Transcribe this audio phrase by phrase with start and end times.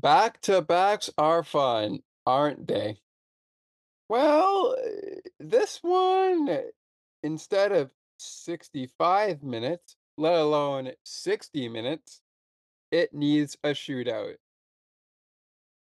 [0.00, 3.00] Back to backs are fun, aren't they?
[4.08, 6.48] Well, eh, this one,
[7.22, 12.22] instead of 65 minutes, let alone 60 minutes,
[12.90, 14.36] it needs a shootout.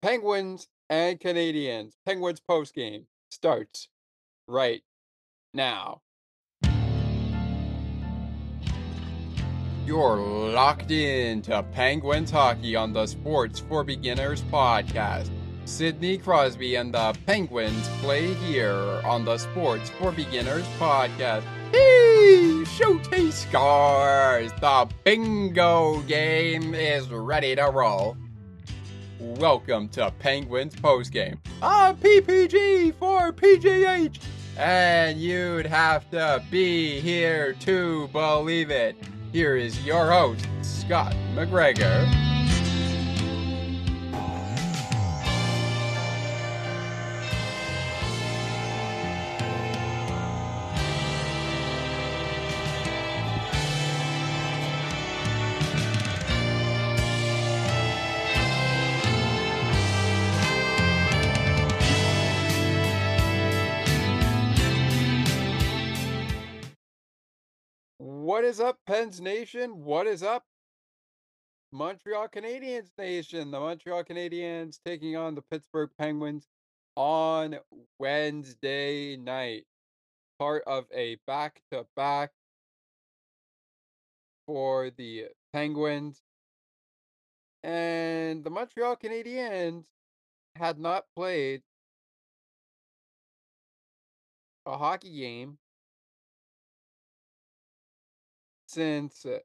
[0.01, 3.89] Penguins and Canadians, Penguins postgame starts
[4.47, 4.83] right
[5.53, 6.01] now.
[9.88, 15.29] You're locked in to Penguins hockey on the Sports for Beginners podcast.
[15.63, 21.43] Sidney Crosby and the Penguins play here on the Sports for Beginners podcast.
[21.71, 24.51] Hey, Showcase scores!
[24.60, 28.18] The bingo game is ready to roll.
[29.21, 31.38] Welcome to Penguins postgame.
[31.61, 34.19] I'm PPG for PGH,
[34.58, 38.97] and you'd have to be here to believe it.
[39.38, 42.36] Here is your host, Scott McGregor.
[68.47, 69.83] Is up, Pens Nation?
[69.83, 70.45] What is up,
[71.73, 73.51] Montreal Canadiens Nation?
[73.51, 76.47] The Montreal Canadiens taking on the Pittsburgh Penguins
[76.95, 77.57] on
[77.99, 79.65] Wednesday night.
[80.39, 82.31] Part of a back to back
[84.45, 86.21] for the Penguins.
[87.63, 89.83] And the Montreal Canadiens
[90.55, 91.63] had not played
[94.65, 95.57] a hockey game
[98.67, 99.39] since uh,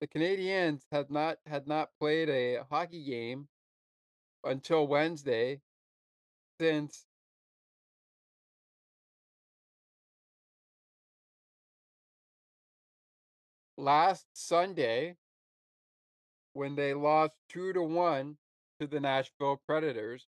[0.00, 3.48] the Canadians had not had not played a hockey game
[4.44, 5.60] until Wednesday
[6.60, 7.06] since
[13.76, 15.16] last Sunday
[16.52, 18.36] when they lost 2 to 1
[18.80, 20.26] to the Nashville Predators.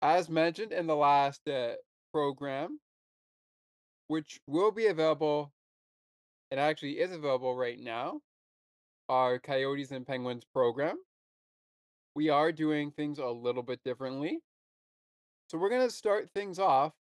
[0.00, 1.72] As mentioned in the last uh,
[2.12, 2.78] program,
[4.08, 5.52] which will be available
[6.50, 8.20] and actually is available right now,
[9.08, 10.96] our Coyotes and Penguins program.
[12.14, 14.40] We are doing things a little bit differently.
[15.48, 16.92] So we're going to start things off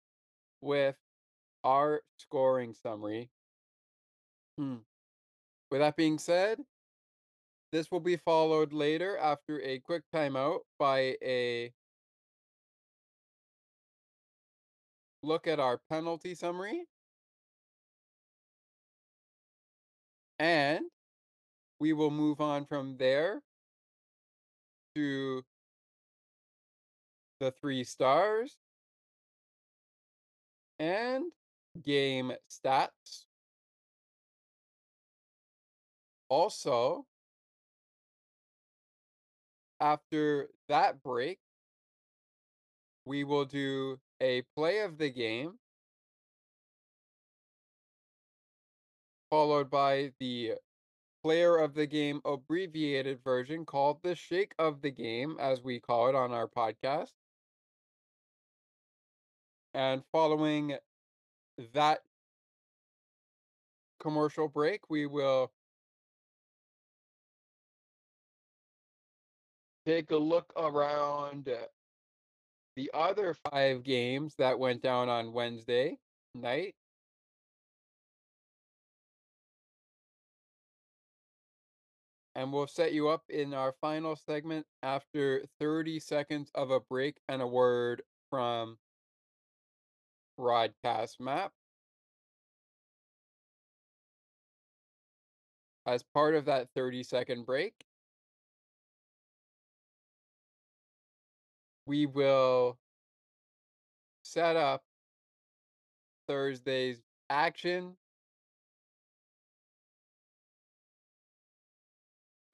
[0.60, 0.96] with
[1.64, 3.30] our scoring summary.
[4.58, 4.76] Hmm.
[5.70, 6.58] With that being said,
[7.72, 11.72] this will be followed later after a quick timeout by a
[15.22, 16.84] look at our penalty summary.
[20.38, 20.84] And
[21.78, 23.42] we will move on from there
[24.94, 25.42] to
[27.40, 28.56] the three stars
[30.78, 31.24] and
[31.82, 33.24] game stats.
[36.28, 37.06] Also,
[39.80, 41.38] after that break,
[43.04, 45.52] we will do a play of the game
[49.36, 50.54] followed by the
[51.22, 56.08] player of the game abbreviated version called the shake of the game, as we call
[56.08, 57.12] it on our podcast.
[59.74, 60.78] And following
[61.74, 62.00] that
[64.00, 65.52] commercial break, we will
[69.84, 71.66] take a look around uh,
[72.74, 75.98] the other five games that went down on Wednesday
[76.34, 76.74] night.
[82.36, 87.16] And we'll set you up in our final segment after 30 seconds of a break
[87.30, 88.76] and a word from
[90.36, 91.50] Broadcast Map.
[95.86, 97.72] As part of that 30 second break,
[101.86, 102.76] we will
[104.24, 104.82] set up
[106.28, 107.00] Thursday's
[107.30, 107.96] action.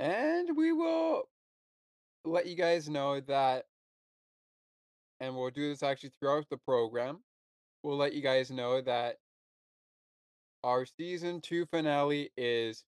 [0.02, 1.28] And we will
[2.24, 3.66] let you guys know that,
[5.20, 7.20] and we'll do this actually throughout the program.
[7.84, 9.18] We'll let you guys know that
[10.64, 12.82] our season two finale is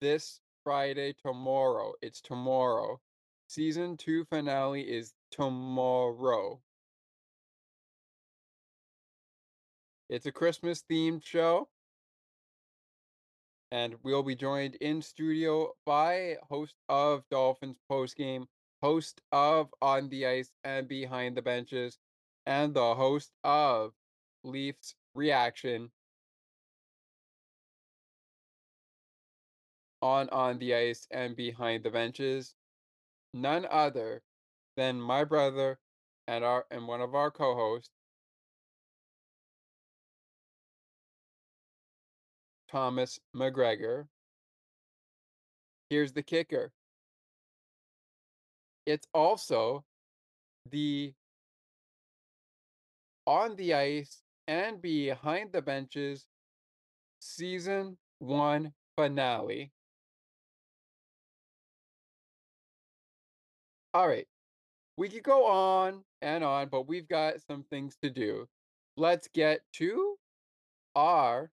[0.00, 1.92] this Friday, tomorrow.
[2.02, 3.00] It's tomorrow.
[3.46, 6.60] Season two finale is tomorrow.
[10.08, 11.68] It's a Christmas themed show.
[13.72, 18.46] And we'll be joined in studio by host of Dolphins postgame,
[18.82, 21.98] host of On the Ice and Behind the Benches,
[22.44, 23.94] and the host of
[24.44, 25.90] Leafs Reaction.
[30.02, 32.54] On On the Ice and Behind the Benches,
[33.32, 34.22] none other
[34.76, 35.78] than my brother
[36.26, 37.90] and our and one of our co-hosts,
[42.72, 44.06] Thomas McGregor.
[45.90, 46.72] Here's the kicker.
[48.86, 49.84] It's also
[50.70, 51.12] the
[53.26, 56.26] on the ice and behind the benches
[57.20, 59.70] season 1 finale.
[63.92, 64.26] All right.
[64.96, 68.48] We could go on and on, but we've got some things to do.
[68.96, 70.16] Let's get to
[70.96, 71.50] our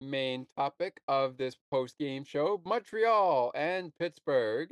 [0.00, 4.70] main topic of this post game show Montreal and Pittsburgh.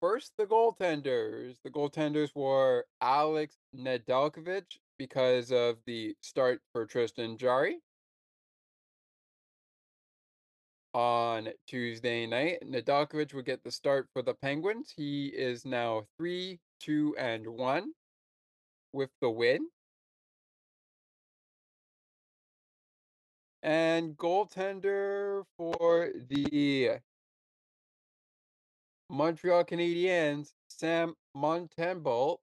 [0.00, 1.56] First, the goaltenders.
[1.64, 4.64] The goaltenders were Alex Nedeljkovic
[4.98, 7.78] because of the start for Tristan Jarry.
[10.92, 14.92] On Tuesday night, Nedeljkovic would get the start for the Penguins.
[14.94, 17.92] He is now 3 2 and 1
[18.94, 19.66] with the win.
[23.62, 26.98] And goaltender for the
[29.10, 32.38] Montreal Canadiens, Sam Montembeault.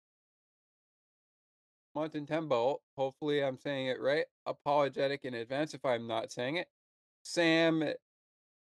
[1.96, 4.26] Montembeault, hopefully I'm saying it right.
[4.46, 6.68] Apologetic in advance if I'm not saying it.
[7.24, 7.84] Sam,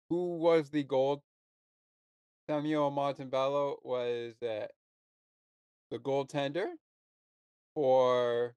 [0.09, 1.23] who was the gold?
[2.49, 4.67] Samuel Montembeault was uh,
[5.91, 6.71] the goaltender
[7.79, 8.57] for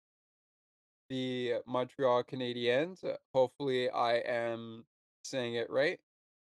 [1.07, 3.06] the Montreal Canadiens.
[3.35, 4.83] Hopefully, I am
[5.23, 6.00] saying it right.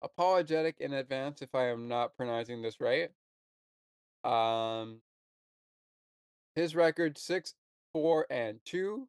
[0.00, 3.10] Apologetic in advance if I am not pronouncing this right.
[4.24, 5.02] Um,
[6.54, 7.52] his record six,
[7.92, 9.08] four, and two.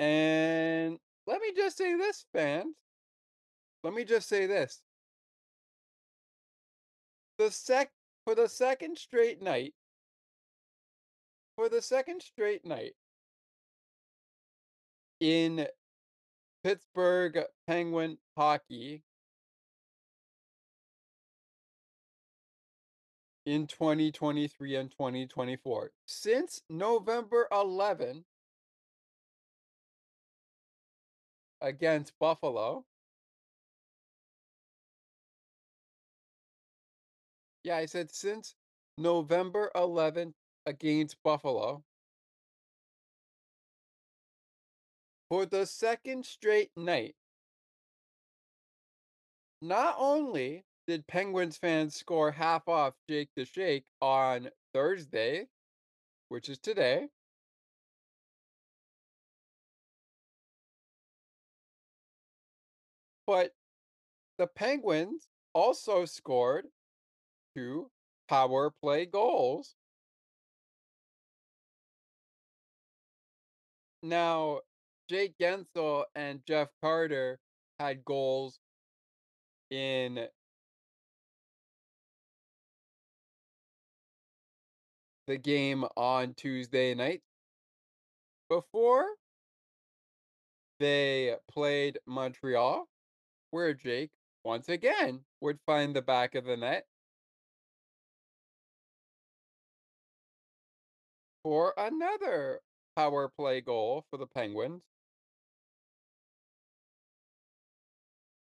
[0.00, 2.74] And let me just say this, fans.
[3.84, 4.82] Let me just say this.
[7.38, 7.92] The sec
[8.24, 9.74] for the second straight night,
[11.56, 12.94] for the second straight night
[15.20, 15.66] in
[16.64, 19.02] Pittsburgh Penguin hockey
[23.46, 25.90] in 2023 and 2024.
[26.06, 28.24] Since November 11
[31.60, 32.84] against Buffalo.
[37.64, 38.54] Yeah, I said since
[38.98, 40.34] November 11th
[40.66, 41.82] against Buffalo.
[45.28, 47.14] For the second straight night,
[49.62, 55.46] not only did Penguins fans score half off Jake the Shake on Thursday,
[56.28, 57.08] which is today,
[63.26, 63.52] but
[64.38, 66.66] the Penguins also scored
[67.56, 67.90] two
[68.28, 69.76] power play goals.
[74.02, 74.60] Now,
[75.08, 77.38] Jake Guentzel and Jeff Carter
[77.78, 78.58] had goals
[79.70, 80.26] in
[85.26, 87.22] the game on Tuesday night.
[88.48, 89.06] Before
[90.80, 92.88] they played Montreal,
[93.50, 94.10] where Jake
[94.44, 96.84] once again would find the back of the net
[101.44, 102.60] for another
[102.96, 104.82] power play goal for the Penguins.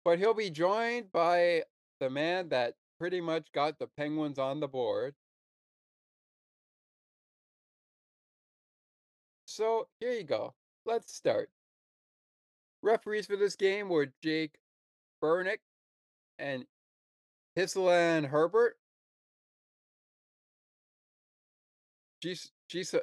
[0.05, 1.65] But he'll be joined by
[2.01, 5.15] the man that pretty much got the Penguins on the board.
[9.47, 10.55] So here you go.
[10.87, 11.51] Let's start.
[12.83, 14.55] Referees for this game were Jake
[15.21, 15.61] Burnick
[16.39, 16.65] and
[17.59, 18.79] Hislan Herbert.
[22.23, 22.95] She's she's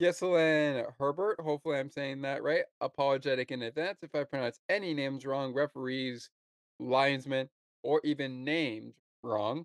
[0.00, 1.40] Gisselin Herbert.
[1.40, 2.64] Hopefully, I'm saying that right.
[2.80, 6.30] Apologetic in advance if I pronounce any names wrong, referees,
[6.78, 7.48] linesmen,
[7.82, 9.64] or even named wrong.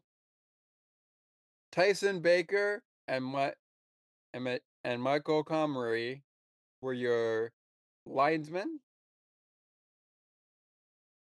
[1.72, 3.54] Tyson Baker and my
[4.34, 6.22] and, and Michael Comrie
[6.82, 7.52] were your
[8.06, 8.80] linesmen.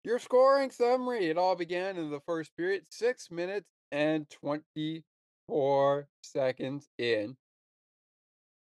[0.05, 1.31] Your scoring summary.
[1.31, 7.37] It all began in the first period, six minutes and 24 seconds in.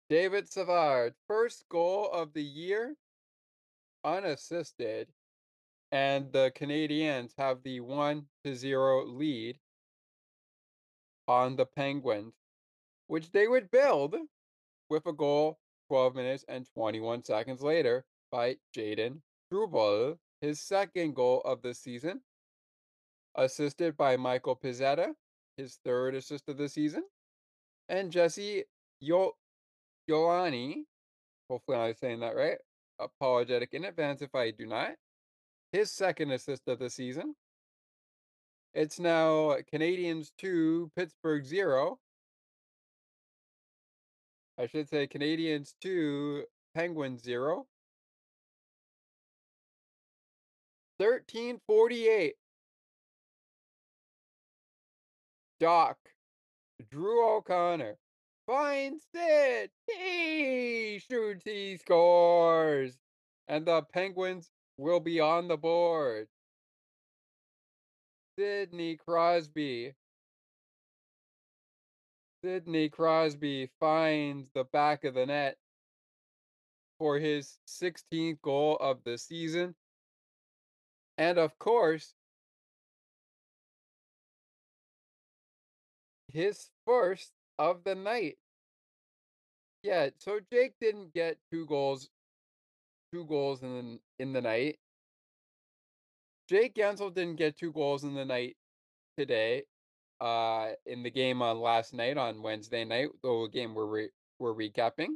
[0.10, 2.96] David Savard, first goal of the year,
[4.04, 5.08] unassisted,
[5.92, 9.60] and the Canadians have the 1 to 0 lead
[11.28, 12.34] on the Penguins,
[13.06, 14.16] which they would build
[14.90, 21.42] with a goal 12 minutes and 21 seconds later by Jayden Struble, his second goal
[21.42, 22.22] of the season,
[23.36, 25.14] assisted by Michael Pezzetta,
[25.58, 27.04] his third assist of the season,
[27.90, 28.64] and Jesse
[29.02, 29.36] Yo-
[30.10, 30.84] Ioane,
[31.50, 32.58] hopefully I'm saying that right,
[33.00, 34.92] apologetic in advance if I do not,
[35.72, 37.36] his second assist of the season.
[38.74, 42.00] It's now Canadians 2, Pittsburgh 0.
[44.60, 46.44] I should say Canadians 2,
[46.76, 47.66] Penguins 0.
[50.98, 52.36] 1348.
[55.60, 55.98] Doc.
[56.92, 57.98] Drew O'Connor.
[58.50, 59.70] Finds it.
[59.86, 62.98] He shoots, he scores.
[63.48, 66.28] And the Penguins will be on the board.
[68.36, 69.94] Sidney Crosby.
[72.44, 75.58] Sidney Crosby finds the back of the net
[76.98, 79.76] for his 16th goal of the season.
[81.20, 82.16] And of course,
[86.34, 88.38] his first of the night.
[89.84, 92.10] Yeah, so Jake didn't get two goals
[93.14, 94.78] two goals in the, in the night.
[96.48, 98.56] Jake Guentzel didn't get two goals in the night
[99.18, 99.64] today.
[100.20, 104.54] Uh, in the game on last night on Wednesday night, the game we're re- we're
[104.54, 105.16] recapping.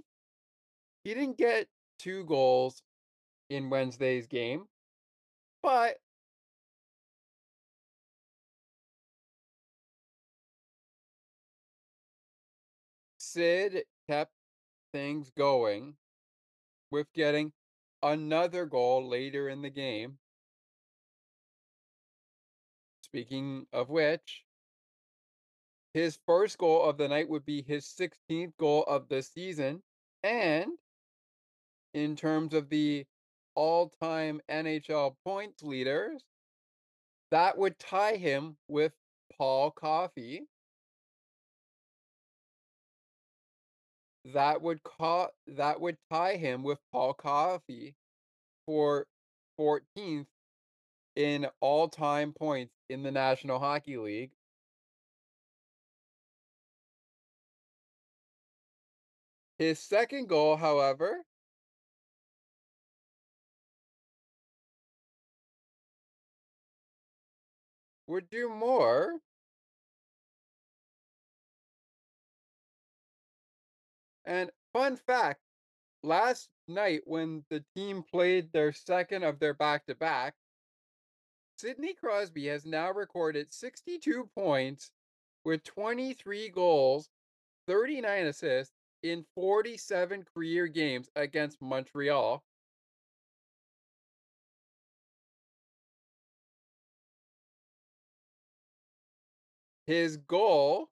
[1.03, 1.67] He didn't get
[1.99, 2.81] two goals
[3.49, 4.63] in Wednesday's game,
[5.61, 5.97] but
[13.33, 14.31] Sid kept
[14.91, 15.95] things going
[16.91, 17.51] with getting
[18.03, 20.19] another goal later in the game.
[23.01, 24.43] Speaking of which,
[25.95, 29.81] his first goal of the night would be his 16th goal of the season.
[30.23, 30.71] And
[31.95, 33.05] in terms of the
[33.55, 36.23] all time NHL points leaders,
[37.31, 38.93] that would tie him with
[39.37, 40.43] Paul Coffey.
[44.25, 47.95] That would co- that would tie him with Paul Coffey
[48.65, 49.07] for
[49.57, 50.29] 14th
[51.15, 54.33] in all-time points in the National Hockey League.
[59.57, 61.25] His second goal, however,
[68.07, 69.19] would do more.
[74.25, 75.41] And fun fact,
[76.01, 80.35] last night when the team played their second of their back-to-back,
[81.57, 84.91] Sidney Crosby has now recorded 62 points
[85.45, 87.09] with 23 goals,
[87.67, 92.43] 39 assists in 47 career games against Montreal.
[99.85, 100.89] His goal,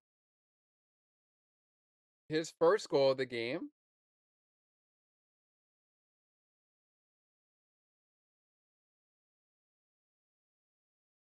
[2.31, 3.69] his first goal of the game,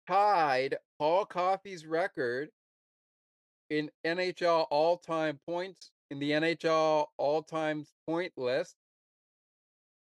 [0.06, 2.50] tied Paul Coffey's record
[3.70, 8.76] in NHL all-time points in the NHL all-time point list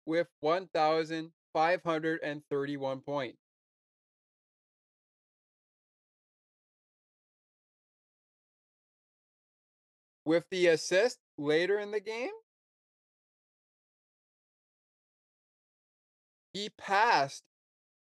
[0.07, 3.46] with 1,531 points.
[10.27, 12.33] With the assist later in the game,
[16.53, 17.45] he passed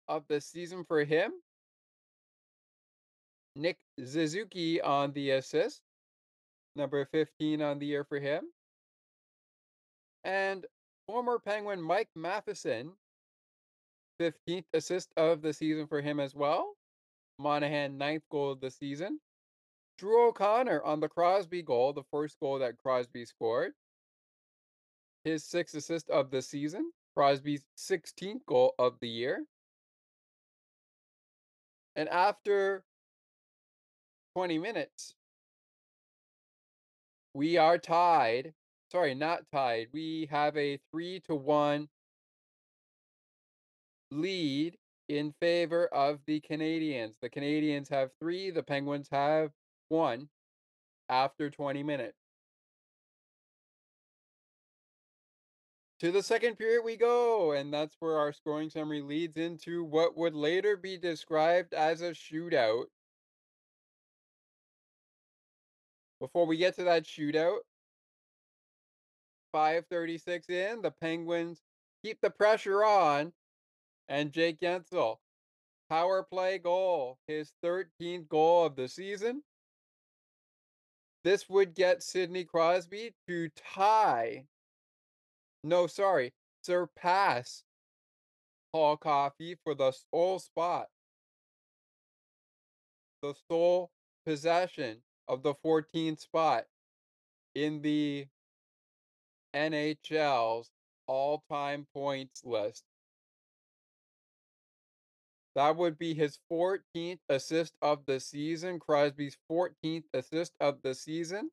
[0.08, 1.34] of the season for him.
[3.56, 5.82] Nick Suzuki on the assist.
[6.76, 8.44] Number 15 on the year for him.
[10.24, 10.66] And
[11.08, 12.92] former Penguin Mike Matheson.
[14.22, 16.76] 15th assist of the season for him as well.
[17.38, 19.20] Monahan, ninth goal of the season.
[19.98, 23.74] Drew O'Connor on the Crosby goal, the first goal that Crosby scored.
[25.24, 26.92] His sixth assist of the season.
[27.16, 29.46] Crosby's 16th goal of the year.
[31.96, 32.84] And after
[34.36, 35.16] 20 minutes,
[37.34, 38.54] we are tied.
[38.92, 39.88] Sorry, not tied.
[39.94, 41.88] We have a 3 to 1
[44.12, 44.78] lead
[45.08, 47.16] in favor of the Canadians.
[47.22, 49.52] The Canadians have 3, the Penguins have
[49.88, 50.28] 1
[51.08, 52.18] after 20 minutes.
[56.02, 60.18] To the second period we go, and that's where our scoring summary leads into what
[60.18, 62.86] would later be described as a shootout.
[66.20, 67.60] Before we get to that shootout,
[69.52, 71.62] 536 in, the Penguins
[72.04, 73.34] keep the pressure on,
[74.08, 75.18] and Jake Guentzel,
[75.90, 79.44] power play goal, his 13th goal of the season.
[81.24, 84.46] This would get Sidney Crosby to tie
[85.66, 86.32] no, sorry,
[86.62, 87.64] surpass
[88.72, 90.86] Paul Coffey for the sole spot,
[93.24, 93.90] the sole
[94.28, 96.66] possession of the 14th spot
[97.54, 98.28] in the
[99.56, 100.70] NHL's
[101.08, 102.84] all time points list.
[105.56, 111.50] That would be his 14th assist of the season, Crosby's 14th assist of the season.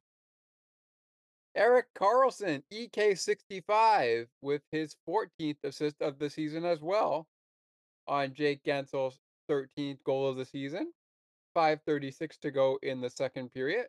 [1.54, 7.28] Erik Karlsson, EK65, with his 14th assist of the season as well
[8.08, 10.92] on Jake Guentzel's 13th goal of the season.
[11.56, 13.86] 5.36 to go in the second period.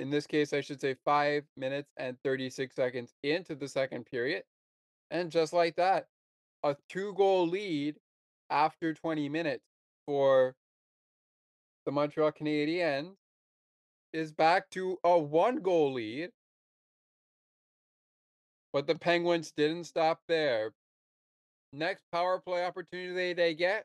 [0.00, 4.42] In this case, I should say 5 minutes and 36 seconds into the second period.
[5.10, 6.06] And just like that,
[6.64, 7.96] a two goal lead
[8.50, 9.64] after 20 minutes
[10.06, 10.54] for
[11.86, 13.12] the Montreal Canadiens
[14.12, 16.30] is back to a one goal lead.
[18.72, 20.72] But the Penguins didn't stop there.
[21.72, 23.84] Next power play opportunity they get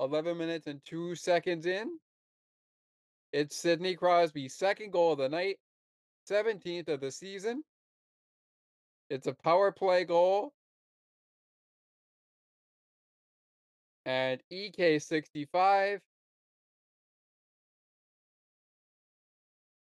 [0.00, 1.98] 11 minutes and 2 seconds in.
[3.32, 5.58] It's Sidney Crosby's second goal of the night,
[6.28, 7.62] 17th of the season.
[9.10, 10.52] It's a power play goal.
[14.06, 16.00] And EK65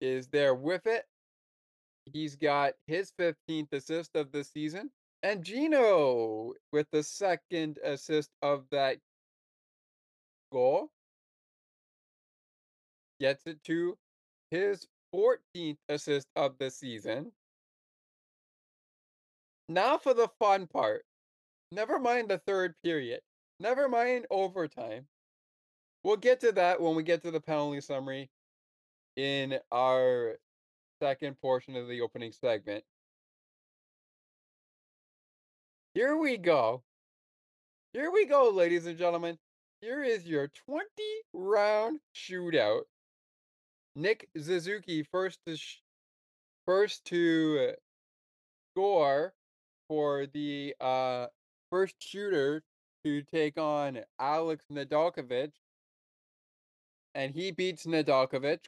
[0.01, 1.05] is there with it.
[2.05, 4.91] He's got his 15th assist of the season.
[5.23, 8.97] And Gino with the second assist of that
[10.51, 10.89] goal
[13.19, 13.97] gets it to
[14.51, 17.31] his 14th assist of the season.
[19.67, 21.03] Now for the fun part.
[21.71, 23.21] Never mind the third period.
[23.59, 25.05] Never mind overtime.
[26.03, 28.29] We'll get to that when we get to the penalty summary
[29.15, 30.37] in our
[31.01, 32.83] second portion of the opening segment.
[35.93, 36.83] Here we go.
[37.93, 39.37] Here we go, ladies and gentlemen.
[39.81, 40.85] Here is your 20
[41.33, 42.83] round shootout.
[43.95, 45.81] Nick Suzuki first to sh-
[46.65, 47.73] first to
[48.71, 49.33] score
[49.87, 51.27] for the uh,
[51.69, 52.63] first shooter
[53.05, 55.51] to take on Alex Nedeljkovic.
[57.15, 58.65] And he beats Nedeljkovic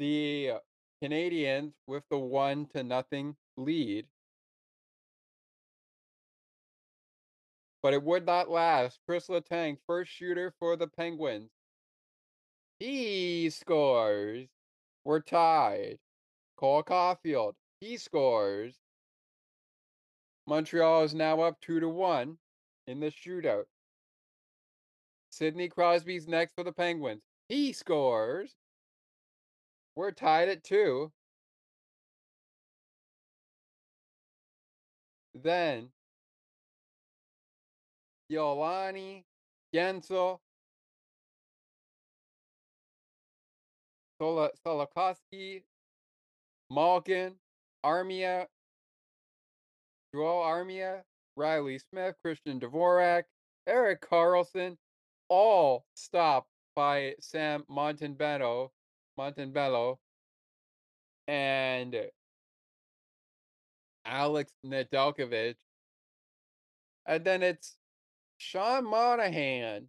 [0.00, 0.52] the
[1.02, 4.06] Canadians with the one to nothing lead.
[7.82, 8.98] But it would not last.
[9.06, 11.50] Chris Letang, first shooter for the Penguins.
[12.78, 14.48] He scores.
[15.04, 15.98] We're tied.
[16.56, 18.76] Cole Caufield, he scores.
[20.46, 22.36] Montreal is now up two to one
[22.86, 23.64] in the shootout.
[25.30, 27.22] Sidney Crosby's next for the Penguins.
[27.48, 28.54] He scores.
[29.96, 31.12] We're tied at two.
[35.34, 35.88] Then
[38.30, 39.24] Yolani,
[39.74, 40.40] Guentzel,
[44.20, 45.64] Sol- Solokowski,
[46.70, 47.34] Malkin,
[47.84, 48.46] Armia,
[50.14, 51.02] Joel Armia,
[51.36, 53.24] Reilly Smith, Christian Dvorak,
[53.66, 54.76] Erik Karlsson,
[55.28, 58.70] all stopped by Sam Montembeault,
[59.18, 59.98] Montembeault,
[61.28, 61.96] and
[64.04, 65.56] Alex Nedeljkovic.
[67.06, 67.76] And then it's
[68.40, 69.86] Sean Monahan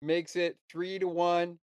[0.00, 1.58] makes it three to one,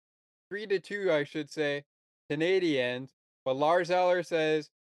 [0.49, 1.83] three to two, I should say,
[2.31, 3.11] Canadians.
[3.45, 4.71] But Lars Eller says,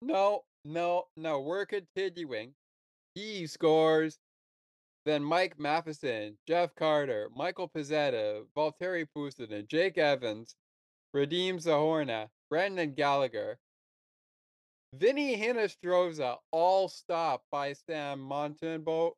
[0.00, 2.54] no, no, no, we're continuing.
[3.14, 4.18] He scores.
[5.04, 10.56] Then Mike Matheson, Jeff Carter, Michael Pezzetta, Valtteri Puustinen, Jake Evans,
[11.14, 13.58] Radim Zohorna, Brendan Gallagher,
[14.94, 19.12] Vinny Hinostroza, all stopped by Sam Montembeault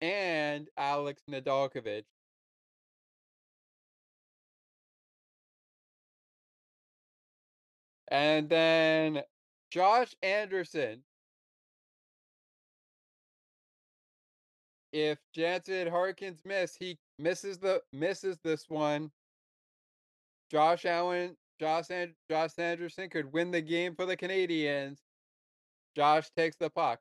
[0.00, 2.04] and Alex Nedeljkovic.
[8.08, 9.22] And then
[9.70, 11.02] Josh Anderson.
[14.92, 19.10] If Jansen Harkins miss, he misses the misses this one.
[20.50, 25.00] Josh Allen, Josh and Josh Anderson could win the game for the Canadians.
[25.96, 27.00] Josh takes the puck.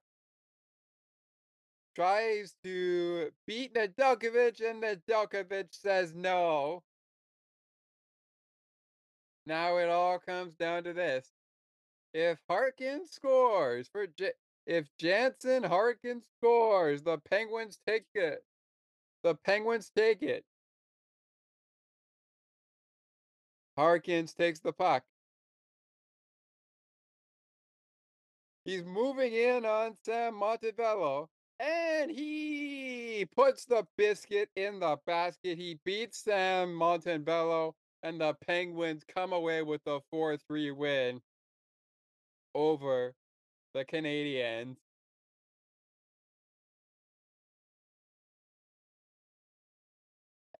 [1.95, 6.83] Tries to beat Nedeljkovic, and Nedeljkovic says no.
[9.45, 11.31] Now it all comes down to this.
[12.13, 14.33] If Harkins scores for J-
[14.65, 18.43] if Jansen Harkins scores, the Penguins take it.
[19.23, 20.45] The Penguins take it.
[23.77, 25.03] Harkins takes the puck.
[28.65, 31.27] He's moving in on Sam Montembeault,
[31.59, 35.57] and he puts the biscuit in the basket.
[35.57, 41.21] He beats Sam Montembeault, and the Penguins come away with a 4 3 win
[42.53, 43.13] over
[43.73, 44.75] the Canadiens.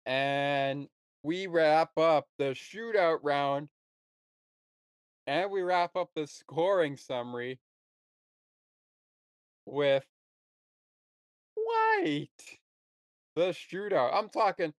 [0.04, 0.88] And
[1.22, 3.68] we wrap up the shootout round
[5.26, 7.58] and we wrap up the scoring summary
[9.64, 10.06] with
[11.66, 12.58] White.
[13.34, 14.10] The shootout.
[14.14, 14.72] I'm talking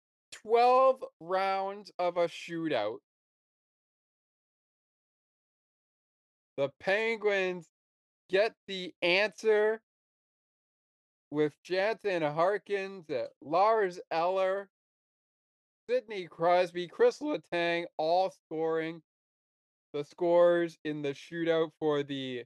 [0.44, 2.98] 12 rounds of a shootout.
[6.58, 7.68] The Penguins
[8.30, 9.82] get the answer
[11.30, 14.70] with Jansen Harkins, uh, Lars Eller,
[15.90, 19.02] Sidney Crosby, Chris Letang all scoring
[19.94, 22.44] the scores in the shootout for the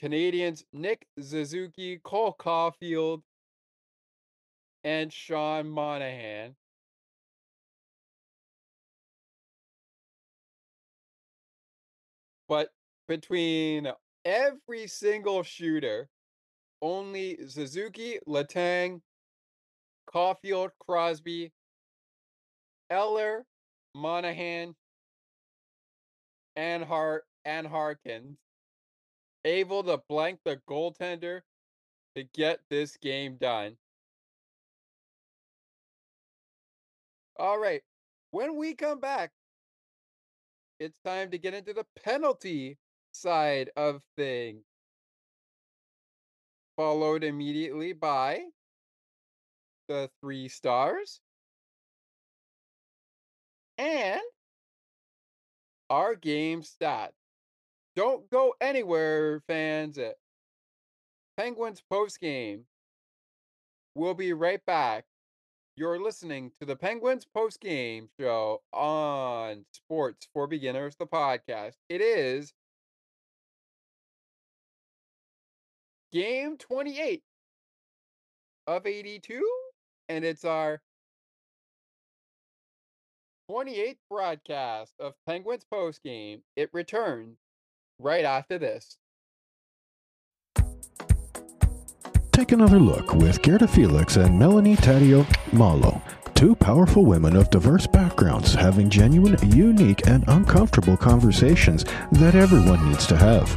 [0.00, 0.64] Canadiens.
[0.72, 3.22] Nick Suzuki, Cole Caufield,
[4.82, 6.56] and Sean Monahan.
[12.48, 12.68] But
[13.08, 13.88] between
[14.24, 16.08] every single shooter,
[16.82, 19.00] only Suzuki, Letang,
[20.12, 21.52] Caufield, Crosby,
[22.90, 23.46] Eller,
[23.94, 24.74] Monahan,
[26.56, 28.38] and Hart and Harkins
[29.44, 31.42] able to blank the goaltender
[32.16, 33.76] to get this game done.
[37.36, 37.82] All right.
[38.30, 39.30] When we come back,
[40.80, 42.78] it's time to get into the penalty
[43.12, 44.62] side of things.
[46.76, 48.40] Followed immediately by
[49.88, 51.20] the three stars
[53.78, 54.20] and
[55.90, 57.12] our game stats.
[57.96, 59.98] Don't go anywhere, fans.
[61.36, 62.64] Penguins post game.
[63.94, 65.04] We'll be right back.
[65.76, 71.74] You're listening to the Penguins post game show on Sports for Beginners, the podcast.
[71.88, 72.52] It is
[76.12, 77.22] game 28
[78.66, 79.48] of 82,
[80.08, 80.80] and it's our
[83.50, 86.42] 28th broadcast of Penguins post game.
[86.56, 87.36] It returns
[87.98, 88.96] right after this.
[92.32, 96.02] Take another look with Gerda Felix and Melanie Taddeo Malo,
[96.34, 103.06] two powerful women of diverse backgrounds having genuine, unique, and uncomfortable conversations that everyone needs
[103.06, 103.48] to have.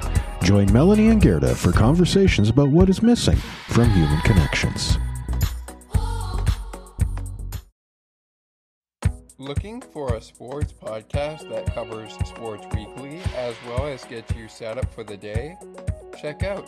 [0.43, 3.38] Join Melanie and Gerda for conversations about what is missing
[3.69, 5.00] from human connections.
[9.39, 14.80] Looking for a sports podcast that covers sports weekly as well as gets you set
[14.80, 15.56] up for the day?
[16.19, 16.67] Check out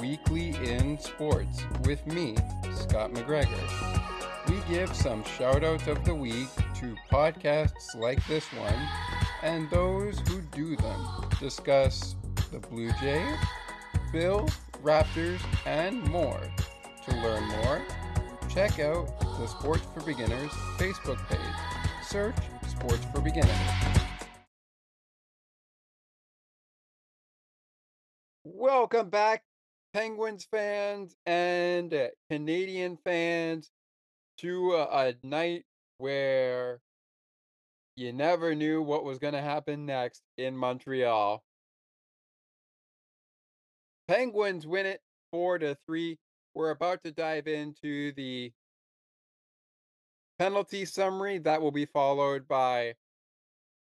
[0.00, 2.34] Weekly in Sports with me,
[2.74, 4.50] Scott McGregor.
[4.50, 6.48] We give some shout outs of the week
[6.80, 8.88] to podcasts like this one
[9.44, 11.06] and those who do them.
[11.38, 12.16] Discuss
[12.50, 13.38] the Blue Jays,
[14.12, 14.50] Bills,
[14.82, 16.40] Raptors, and more.
[17.04, 17.80] To learn more,
[18.48, 21.67] check out the Sports for Beginners Facebook page.
[22.08, 23.50] Search Sports for Beginners.
[28.44, 29.42] Welcome back,
[29.92, 33.70] Penguins fans and uh, Canadian fans,
[34.38, 35.66] to a, night
[35.98, 36.80] where
[37.94, 41.42] you never knew what was going to happen next in Montreal.
[44.08, 46.16] Penguins win it 4 to 3.
[46.54, 48.50] We're about to dive into the
[50.38, 52.94] penalty summary that will be followed by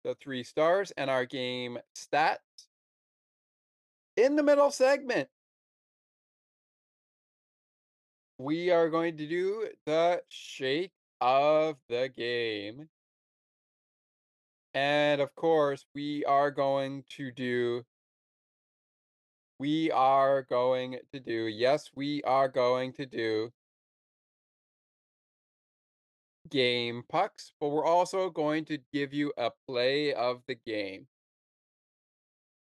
[0.04, 2.38] the three stars and our game stats.
[4.16, 5.28] In the middle segment,
[8.38, 12.88] we are going to do the shake of the game.
[14.72, 17.84] And of course, we are going to do
[19.60, 23.52] we are going to do, yes, we are going to do
[26.50, 31.06] game pucks, but we're also going to give you a play of the game.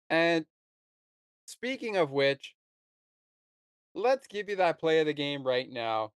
[0.09, 0.45] And
[1.45, 2.55] speaking of which,
[3.95, 6.11] let's give you that play of the game right now.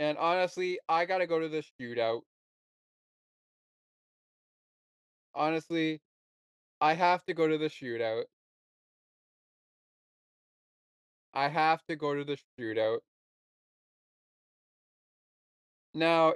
[0.00, 2.20] And honestly, I got to go to the shootout.
[5.34, 6.00] Honestly,
[6.80, 8.24] I have to go to the shootout.
[11.32, 12.98] I have to go to the shootout.
[15.94, 16.34] Now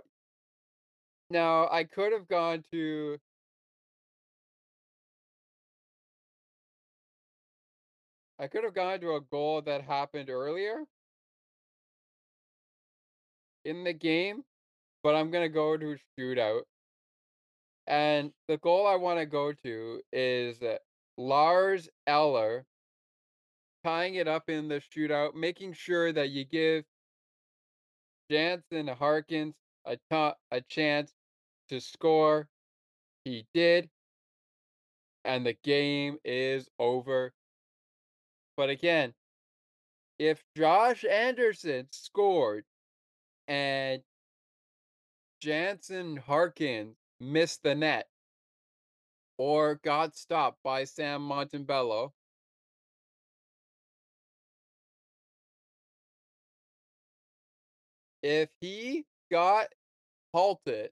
[1.30, 3.18] now I could have gone to
[8.38, 10.84] I could have gone to a goal that happened earlier
[13.64, 14.44] in the game,
[15.02, 16.62] but I'm gonna go to shootout.
[17.88, 20.76] And the goal I want to go to is uh,
[21.16, 22.64] Lars Eller
[23.82, 26.84] tying it up in the shootout, making sure that you give
[28.30, 31.12] Jansen Harkins a, chance
[31.68, 32.48] to score.
[33.24, 33.88] He did.
[35.24, 37.32] And the game is over.
[38.56, 39.14] But again,
[40.18, 42.64] if Josh Anderson scored
[43.46, 44.02] and
[45.40, 48.08] Jansen Harkins missed the net
[49.36, 52.12] or got stopped by Sam Montembeault,
[58.28, 59.68] if he got
[60.34, 60.90] halted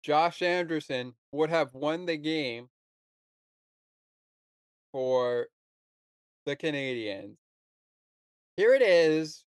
[0.00, 2.68] Josh Anderson would have won the game
[4.92, 5.48] for
[6.46, 7.36] the Canadians.
[8.56, 9.44] Here it is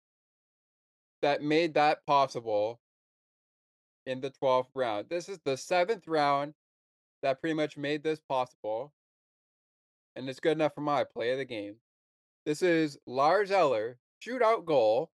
[1.23, 2.79] that made that possible
[4.05, 5.07] in the 12th round.
[5.09, 6.53] This is the seventh round
[7.23, 8.93] that pretty much made this possible.
[10.15, 11.75] And it's good enough for my play of the game.
[12.45, 15.11] This is Lars Eller, shootout goal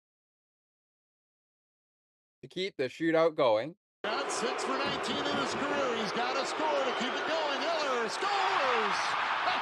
[2.42, 3.74] to keep the shootout going.
[4.04, 5.96] Got six for 19 in his career.
[5.96, 7.62] He's got a score to keep it going.
[7.62, 8.98] Eller scores!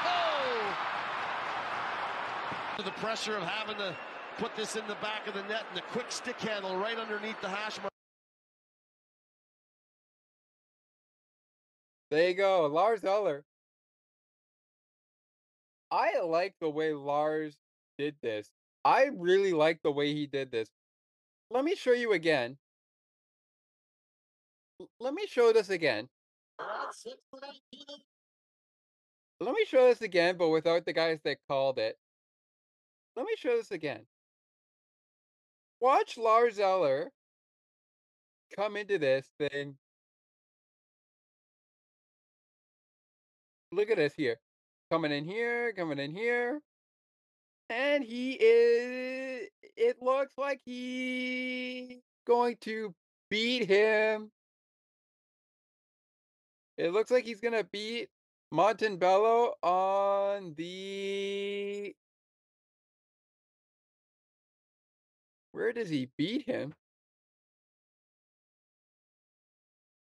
[0.07, 0.76] Oh!
[2.85, 3.96] The pressure of having to
[4.38, 7.40] put this in the back of the net and the quick stick handle right underneath
[7.40, 7.90] the hash mark.
[12.11, 13.44] There you go, Lars Eller.
[15.90, 17.57] I like the way Lars
[17.98, 18.50] did this.
[18.85, 20.68] I really like the way he did this.
[21.50, 22.57] Let me show you again.
[25.00, 26.09] Let me show this again.
[26.59, 31.38] Got six for 19 in Let me show this again, but without the guys that
[31.48, 31.98] called it.
[33.16, 34.07] Let me show this again.
[35.81, 37.11] Watch Lars Eller
[38.55, 39.76] come into this thing.
[43.72, 44.38] Look at this here.
[44.90, 46.61] Coming in here, coming in here.
[47.68, 52.92] And he is it looks like he going to
[53.31, 54.33] beat him.
[56.76, 58.09] It looks like he's gonna beat
[58.53, 61.94] Montembeault on the
[65.53, 66.74] Where does he beat him?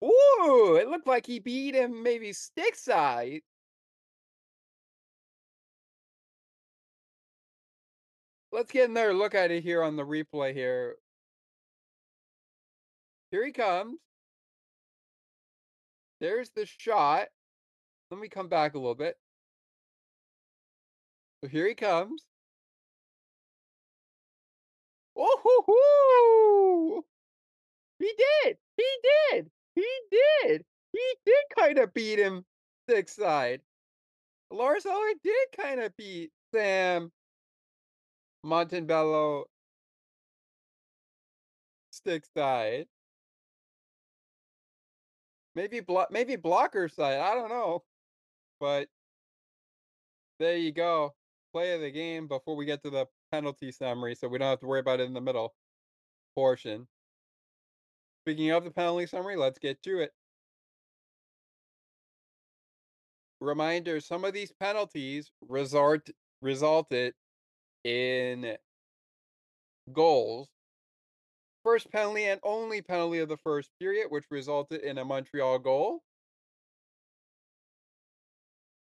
[0.04, 3.42] Ooh, it looked like he beat him maybe stick side.
[8.54, 10.98] Let's get another look at it here on the replay here.
[13.32, 13.98] Here he comes.
[16.22, 17.30] There's the shot.
[18.12, 19.18] Let me come back a little bit.
[21.42, 22.28] So here he comes.
[25.18, 27.06] Oh, hoo, hoo!
[27.98, 28.58] He did.
[28.78, 28.86] He
[29.32, 29.50] did.
[29.74, 30.64] He did.
[30.92, 32.46] He did kind of beat him
[32.88, 33.62] stick side.
[34.52, 37.12] Lars Eller did kind of beat Sam
[38.46, 39.46] Montembeault
[41.92, 42.88] stick side.
[45.56, 47.20] Maybe block, maybe blocker side.
[47.20, 47.84] I don't know,
[48.60, 48.88] but
[50.40, 51.14] there you go.
[51.54, 54.60] Play of the game before we get to the penalty summary, so we don't have
[54.62, 55.54] to worry about it in the middle
[56.36, 56.88] portion.
[58.24, 60.12] Speaking of the penalty summary, let's get to it.
[63.40, 66.10] Reminder: some of these penalties result
[66.42, 67.14] resulted
[67.84, 68.58] in
[69.92, 70.48] goals.
[71.64, 76.04] First penalty and only penalty of the first period, which resulted in a Montreal goal.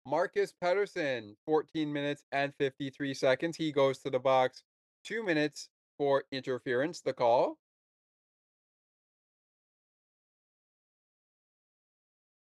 [0.07, 3.57] Marcus Pettersson, 14 minutes and 53 seconds.
[3.57, 4.63] He goes to the box
[5.05, 7.59] two minutes for interference, the call.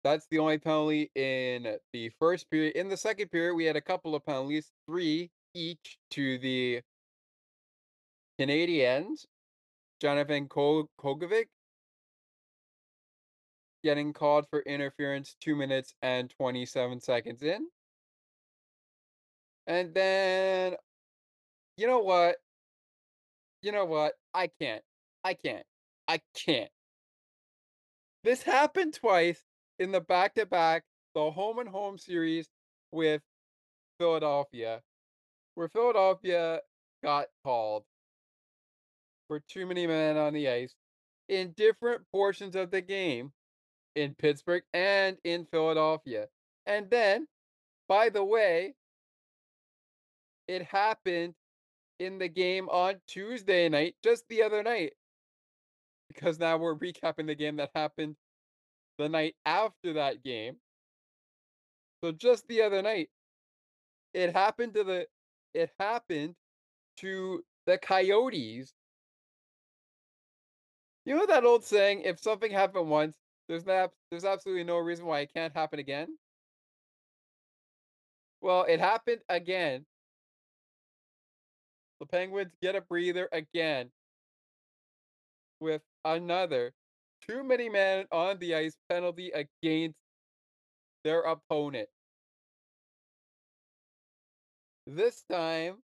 [0.04, 2.76] That's the only penalty in the first period.
[2.76, 6.82] In the second period, we had a couple of penalties, three each to the
[8.40, 9.26] Canadians,
[10.02, 11.48] Jonathan Kovacevic
[13.84, 17.68] getting called for interference two minutes and 27 seconds in.
[19.68, 20.76] And then,
[21.78, 22.38] you know what?
[23.62, 24.14] You know what?
[24.34, 24.84] I can't.
[25.24, 25.66] I can't.
[26.08, 26.72] I can't.
[28.24, 29.42] This happened twice
[29.78, 30.84] in the back to back,
[31.14, 32.50] the home and home series
[32.92, 33.22] with
[34.00, 34.82] Philadelphia,
[35.56, 36.62] where Philadelphia
[37.04, 37.84] got called
[39.28, 40.76] for too many men on the ice
[41.28, 43.32] in different portions of the game
[43.96, 46.28] in Pittsburgh and in Philadelphia.
[46.66, 47.28] And then,
[47.88, 48.76] by the way,
[50.48, 51.36] it happened
[52.00, 54.94] in the game on Tuesday night, just the other night.
[56.08, 58.16] Because now we're recapping the game that happened
[58.98, 60.56] the night after that game.
[62.04, 63.10] So just the other night,
[64.14, 65.08] it happened to the
[65.54, 66.36] it happened
[66.98, 68.74] to the Coyotes
[71.06, 75.08] you know that old saying, if something happened once, there's not there's absolutely no reason
[75.08, 76.08] why it can't happen again?
[78.42, 79.86] Well, it happened again.
[82.00, 83.90] The Penguins get a breather again
[85.60, 86.74] with another
[87.28, 89.98] too many men on the ice penalty against
[91.04, 91.90] their opponent.
[94.92, 95.84] This time,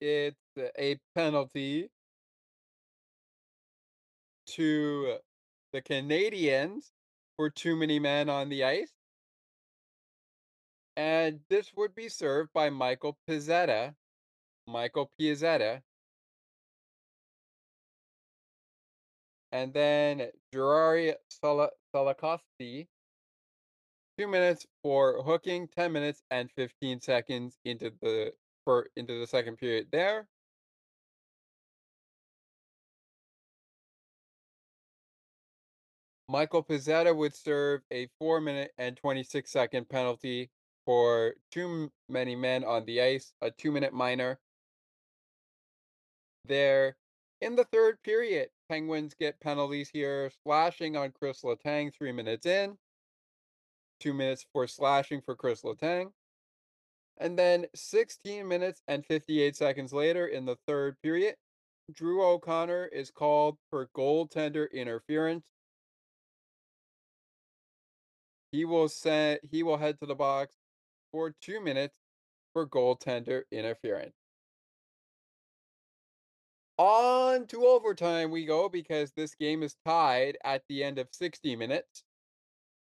[0.00, 1.90] it's a penalty
[4.46, 5.18] to
[5.74, 6.90] the Canadians
[7.36, 8.94] for too many men on the ice.
[10.96, 13.94] And this would be served by Michael Pezzetta.
[14.66, 15.82] Michael Pezzetta.
[19.52, 22.88] And then Juraj Slafkovsky.
[24.18, 28.32] Two minutes for hooking, 10 minutes and 15 seconds into the
[28.64, 30.26] for into the second period there.
[36.28, 40.50] Michael Pezzetta would serve a four minute and 26 second penalty
[40.84, 44.40] for too many men on the ice, a two minute minor.
[46.44, 46.96] There,
[47.40, 52.76] in the third period, Penguins get penalties here, slashing on Chris Letang three minutes in,
[54.00, 56.12] two minutes for slashing for Chris Letang.
[57.18, 61.34] And then 16 minutes and 58 seconds later in the third period,
[61.92, 65.46] Drew O'Connor is called for goaltender interference.
[68.52, 70.54] He will send he will head to the box
[71.12, 71.98] for 2 minutes
[72.52, 74.14] for goaltender interference.
[76.78, 81.56] On to overtime we go because this game is tied at the end of 60
[81.56, 82.04] minutes.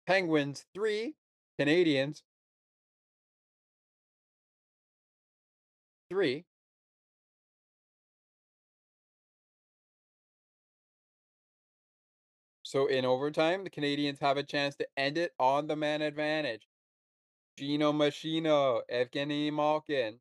[0.08, 1.16] Penguins 3,
[1.60, 2.24] Canadians
[6.14, 6.46] three.
[12.64, 16.68] So in overtime, the Canadians have a chance to end it on the man advantage.
[17.58, 20.20] Gino Machino, Evgeny Malkin.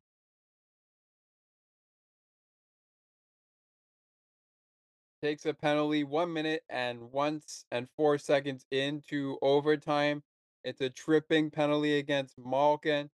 [5.23, 10.21] Takes a penalty one minute and once and four seconds into overtime.
[10.65, 13.09] It's a tripping penalty against Malkin.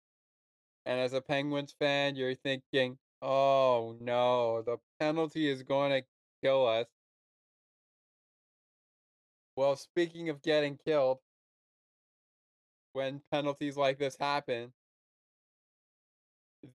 [0.86, 6.08] And as a Penguins fan, you're thinking, oh no, the penalty is going to
[6.42, 6.88] kill us.
[9.54, 11.18] Well, speaking of getting killed,
[12.92, 14.72] when penalties like this happen,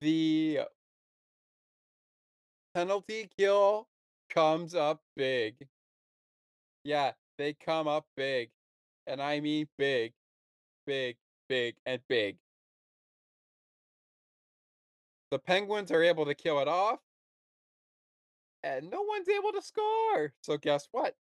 [0.01, 0.61] the
[2.73, 3.89] penalty kill
[4.31, 5.67] comes up big.
[6.85, 8.51] Yeah, they come up big.
[9.07, 10.13] And I mean big,
[10.87, 11.17] big,
[11.49, 12.37] big, and big.
[15.31, 17.01] The Penguins are able to kill it off,
[18.63, 20.33] and no one's able to score.
[20.43, 21.17] So guess what?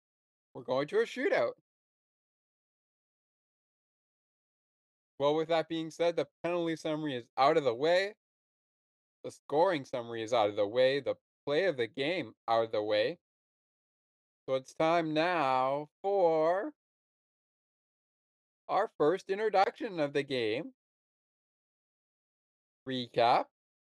[0.54, 1.52] We're going to a shootout.
[5.18, 8.14] Well, with that being said, the penalty summary is out of the way.
[9.24, 11.00] The scoring summary is out of the way.
[11.00, 11.16] The
[11.48, 13.16] play of the game out of the way.
[14.44, 16.72] So it's time now for
[18.68, 20.72] our first introduction of the game.
[22.86, 23.44] Recap.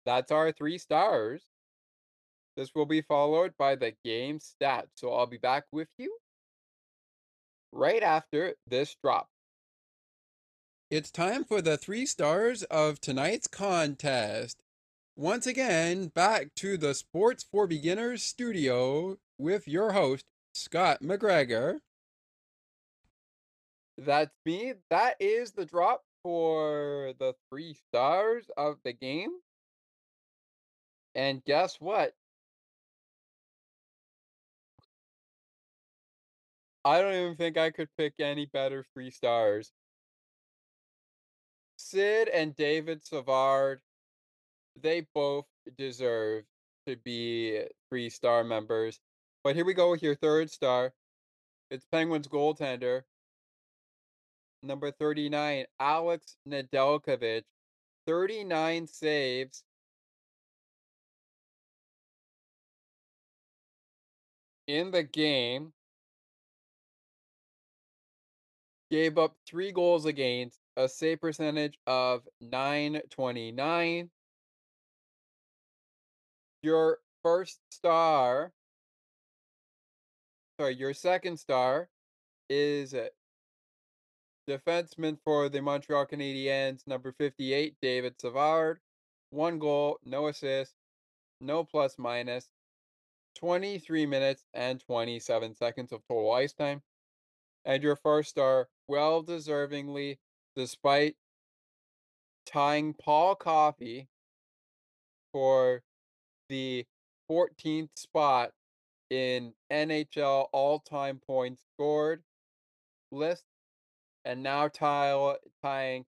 [0.05, 1.43] That's our three stars.
[2.55, 4.89] This will be followed by the game stats.
[4.97, 6.15] So I'll be back with you
[7.73, 9.29] right after this drop.
[10.91, 14.63] It's time for the three stars of tonight's contest.
[15.19, 21.81] Once again, back to the Sports for Beginners studio with your host, Scott McGregor.
[23.97, 24.75] That's me.
[24.91, 29.31] That is the drop for the three stars of the game.
[31.17, 32.15] And guess what?
[36.85, 39.73] I don't even think I could pick any better three stars.
[41.77, 43.81] Sid and David Savard,
[44.83, 46.45] they both deserve
[46.87, 49.01] to be three star members.
[49.45, 50.93] But here we go with your third star.
[51.71, 53.03] It's Penguins goaltender,
[54.63, 57.43] number 39, Alex Nedeljkovic.
[58.07, 59.63] 39 saves.
[64.67, 65.73] In the game,
[68.91, 74.11] gave up three goals against, a save percentage of 929.
[76.63, 78.53] Your first star,
[80.59, 81.89] sorry, your second star
[82.49, 83.11] is a
[84.49, 88.81] defenseman for the Montreal Canadiens, number 58, David Savard.
[89.31, 90.75] One goal, no assist,
[91.41, 92.49] no plus minus,
[93.39, 96.83] 23 minutes and 27 seconds of total ice time.
[97.65, 100.19] And your first star, well deservingly,
[100.57, 101.17] despite
[102.47, 104.09] tying Paul Coffey
[105.33, 105.83] for
[106.49, 106.85] the
[107.31, 108.51] 14th spot
[109.11, 112.23] in NHL all time points scored
[113.11, 113.45] list,
[114.25, 116.05] and now tie, tying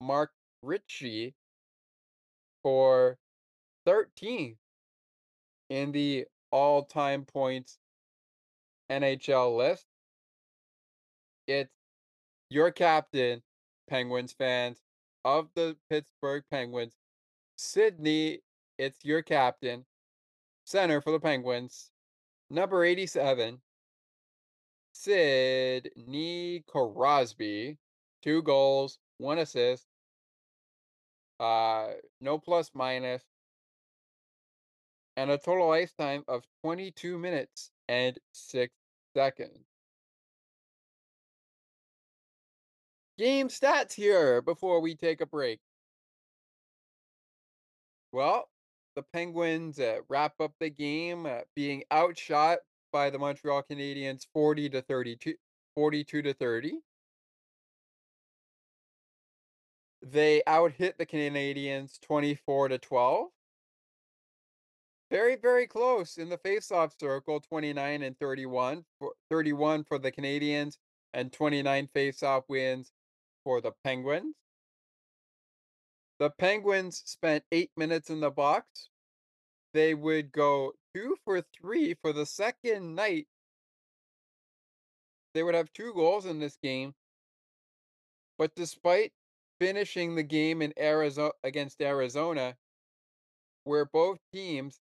[0.00, 0.32] Mark
[0.64, 1.34] Recchi
[2.62, 3.18] for
[3.86, 4.56] 13th
[5.68, 7.78] in the all time points
[8.90, 9.86] NHL list.
[11.46, 11.70] It's
[12.48, 13.42] your captain,
[13.88, 14.78] Penguins fans
[15.24, 16.94] of the Pittsburgh Penguins,
[17.56, 18.40] Sidney.
[18.80, 19.84] It's your captain,
[20.64, 21.90] center for the Penguins,
[22.48, 23.60] number 87,
[24.94, 27.76] Sidney Crosby.
[28.22, 29.84] Two goals, one assist,
[31.40, 31.88] uh,
[32.22, 33.22] no plus minus,
[35.14, 38.72] and a total ice time of 22 minutes and 6
[39.14, 39.66] seconds.
[43.18, 45.60] Game stats here before we take a break.
[48.12, 48.48] Well,
[48.96, 52.58] the Penguins uh, wrap up the game uh, being outshot
[52.92, 55.34] by the Montreal Canadiens 40 to 32
[55.76, 56.78] 42 to 30.
[60.02, 63.28] They outhit the Canadiens 24 to 12.
[65.10, 68.84] Very, very close in the face-off circle, 29 and 31.
[68.98, 70.76] for 31 for the Canadiens
[71.12, 72.92] and 29 face-off wins
[73.44, 74.34] for the Penguins.
[76.20, 78.90] The Penguins spent eight minutes in the box.
[79.72, 83.26] They would go two for three for the second night.
[85.32, 86.92] They would have two goals in this game.
[88.38, 89.12] But despite
[89.58, 92.54] finishing the game in Arizona against Arizona,
[93.64, 94.78] where both teams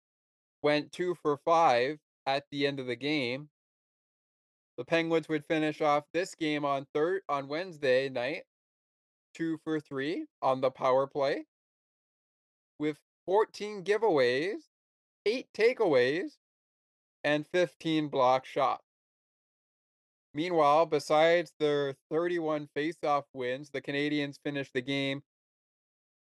[0.62, 3.50] went two for five at the end of the game,
[4.78, 8.44] the Penguins would finish off this game on third on Wednesday night,
[9.34, 11.46] two for three on the power play,
[12.80, 14.70] with 14 giveaways,
[15.26, 16.38] eight takeaways,
[17.24, 18.84] and 15 block shots.
[20.34, 25.22] Meanwhile, besides their 31 faceoff wins, the Canadians finished the game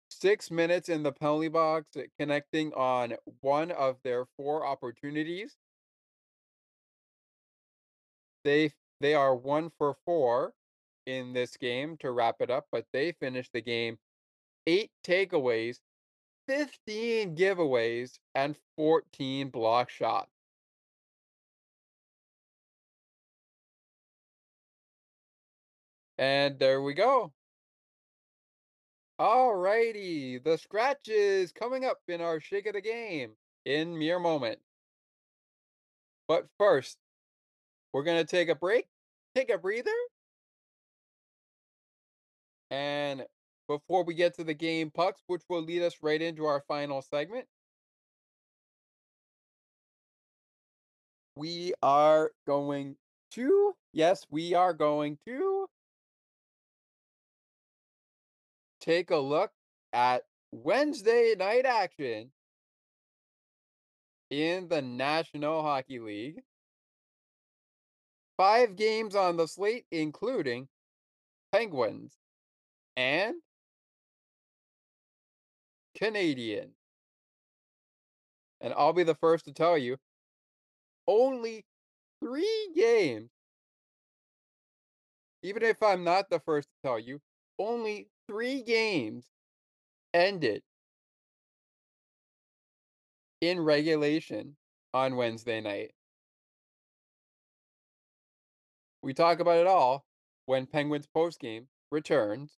[0.10, 5.58] six minutes in the penalty box, eh, connecting on one of their four opportunities.
[8.44, 10.54] They They are one for four
[11.06, 13.98] in this game to wrap it up, but they finished the game
[14.68, 15.80] eight takeaways,
[16.48, 20.30] 15 giveaways, and 14 block shots.
[26.18, 27.34] And there we go.
[29.20, 33.32] Alrighty, the scratches coming up in our shake of the game
[33.66, 34.60] in mere moment.
[36.28, 36.98] But first,
[37.92, 38.88] we're going to take a break,
[39.36, 39.92] take a breather.
[42.74, 43.24] And
[43.68, 47.04] before we get to the game pucks, which will lead us right into our final
[47.04, 47.46] segment,
[51.36, 52.96] we are going
[53.34, 55.68] to, yes, we are going to
[58.82, 59.52] take a look
[59.94, 62.32] at Wednesday night action
[64.32, 66.42] in the National Hockey League.
[68.36, 70.68] Five games on the slate, including
[71.52, 72.18] Penguins
[72.96, 73.36] and
[75.96, 76.72] Canadian.
[78.62, 79.98] And I'll be the first to tell you
[81.08, 81.66] only
[82.22, 83.30] three games,
[85.42, 87.20] even if I'm not the first to tell you,
[87.60, 89.26] only three games
[90.14, 90.64] ended
[93.42, 94.56] in regulation
[94.94, 95.92] on Wednesday night.
[99.02, 100.06] We talk about it all
[100.46, 102.58] when Penguins postgame returns.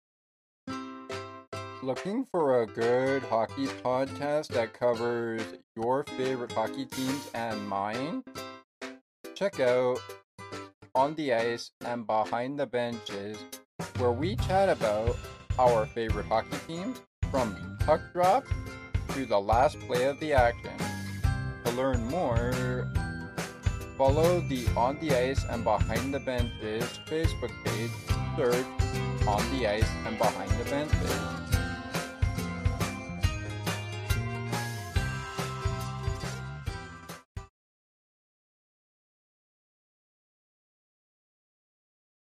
[1.85, 5.43] Looking for a good hockey podcast that covers
[5.75, 8.23] your favorite hockey teams and mine?
[9.35, 9.99] Check out
[10.95, 13.37] On the Ice and Behind the Benches,
[13.99, 15.15] where we chat about
[15.59, 18.45] our favorite hockey teams from puck drop
[19.09, 20.73] to the last play of the action.
[21.65, 22.91] To learn more,
[23.95, 27.91] follow the On the Ice and Behind the Benches Facebook page.
[28.35, 28.65] Search
[29.27, 31.44] On the Ice and Behind the Benches.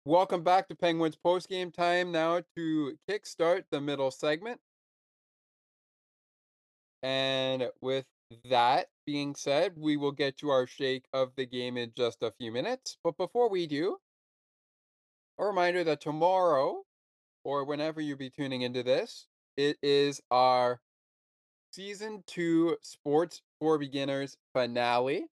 [0.07, 4.61] Welcome back to Penguins postgame time now to kickstart the middle segment.
[7.03, 8.05] And with
[8.51, 12.35] that being said, we will get to our shake of the game in just a
[12.39, 12.99] few minutes.
[13.03, 13.97] But before we do,
[15.39, 16.83] a reminder that tomorrow,
[17.43, 19.27] or whenever you be tuning into this,
[19.57, 20.83] it is our
[21.73, 25.29] season two Sports for Beginners finale,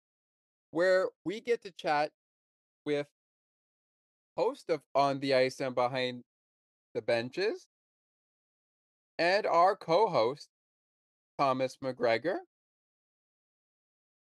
[0.71, 2.11] where we get to chat
[2.87, 3.07] with
[4.37, 6.23] host of On the Ice and Behind
[6.95, 7.67] the Benches,
[9.19, 10.49] and our co host,
[11.39, 12.39] Thomas McGregor,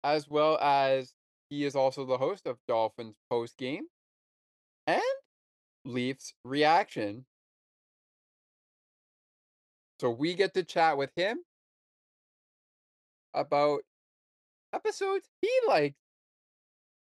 [0.03, 1.13] as well as
[1.49, 3.85] he is also the host of Dolphins Post Game
[4.87, 5.01] and
[5.85, 7.25] Leafs Reaction.
[9.99, 11.39] So we get to chat with him
[13.33, 13.81] about
[14.73, 15.95] episodes he liked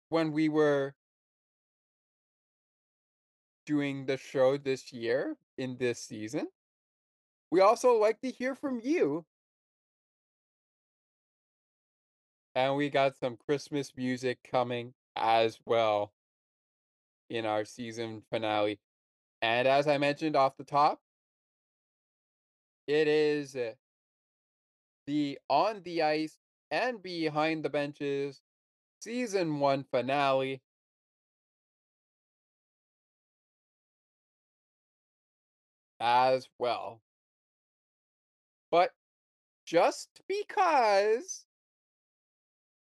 [0.10, 0.94] when we were
[3.70, 6.47] doing the show this year in this season.
[7.51, 9.26] We also like to hear from you.
[12.55, 16.13] And we got some Christmas music coming as well
[17.30, 18.80] in our season finale.
[19.43, 20.99] And as I mentioned off the top,
[22.88, 23.74] it is eh,
[25.05, 26.39] the On the Ice
[26.72, 28.41] and Behind the Benches
[28.99, 30.59] season one finale.
[36.00, 37.02] As well.
[38.72, 38.91] But
[39.66, 41.45] just because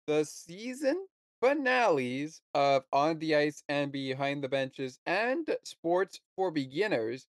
[0.08, 1.06] the season
[1.42, 7.28] finales of On the Ice and Behind the Benches and Sports for Beginners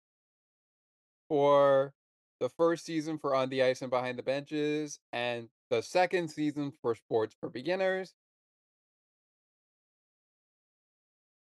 [1.29, 1.93] for
[2.39, 6.73] the first season for On the Ice and Behind the Benches and the second season
[6.81, 8.13] for Sports for Beginners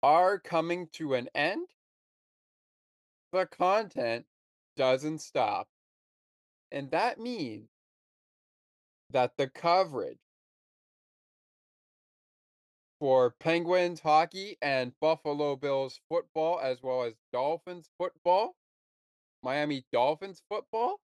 [0.02, 1.68] are coming to an end
[3.36, 4.26] the content
[4.78, 5.68] doesn't stop.
[6.72, 7.68] And that means
[9.10, 10.20] that the coverage
[12.98, 18.56] for Penguins hockey and Buffalo Bills football, as well as Dolphins football,
[19.44, 21.02] Miami Dolphins football,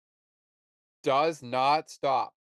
[1.02, 2.36] does not stop.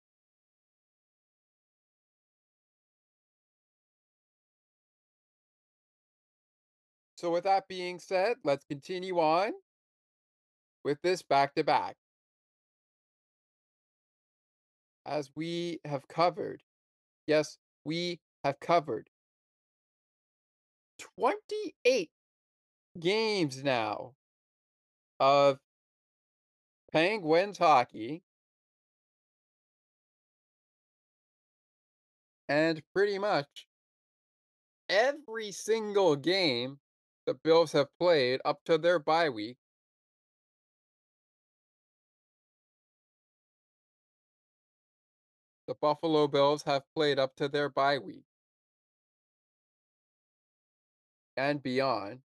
[7.16, 9.52] So, with that being said, let's continue on
[10.84, 11.96] with this back to back.
[15.06, 16.62] As we have covered,
[17.26, 19.08] yes, we have covered
[21.16, 22.10] 28
[22.98, 24.12] games now
[25.20, 25.58] of
[26.92, 28.22] Penguins hockey.
[32.48, 33.66] And pretty much
[34.88, 36.78] every single game
[37.26, 39.56] the Bills have played up to their bye week
[45.66, 48.24] the Buffalo Bills have played up to their bye week
[51.36, 52.20] and beyond.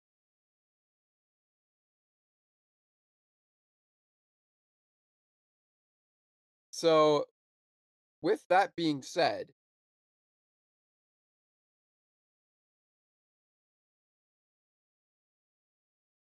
[6.70, 7.26] So,
[8.22, 9.48] with that being said,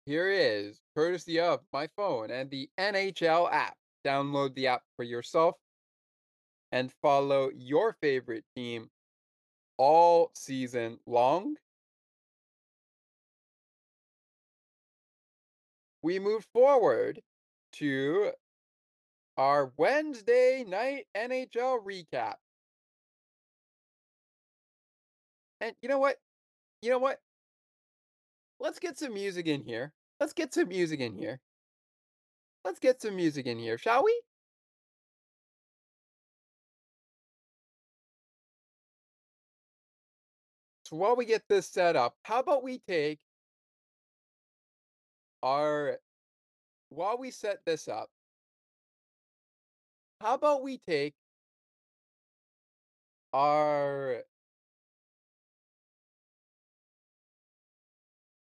[0.06, 3.78] here is courtesy of my phone and the NHL app.
[4.06, 5.56] Download the app for yourself
[6.72, 8.90] and follow your favorite team
[9.78, 11.56] all season long.
[16.02, 17.22] We move forward
[17.74, 18.32] to
[19.38, 22.36] our Wednesday night NHL recap.
[25.62, 26.18] And you know what?
[26.82, 27.20] You know what?
[28.60, 29.94] Let's get some music in here.
[30.20, 31.40] Let's get some music in here.
[32.66, 34.22] Let's get some music in here, shall we?
[40.90, 43.20] So while we get this set up, how about we take
[45.44, 46.00] our
[46.90, 48.10] while we set this up,
[50.20, 51.14] how about we take
[53.34, 54.24] our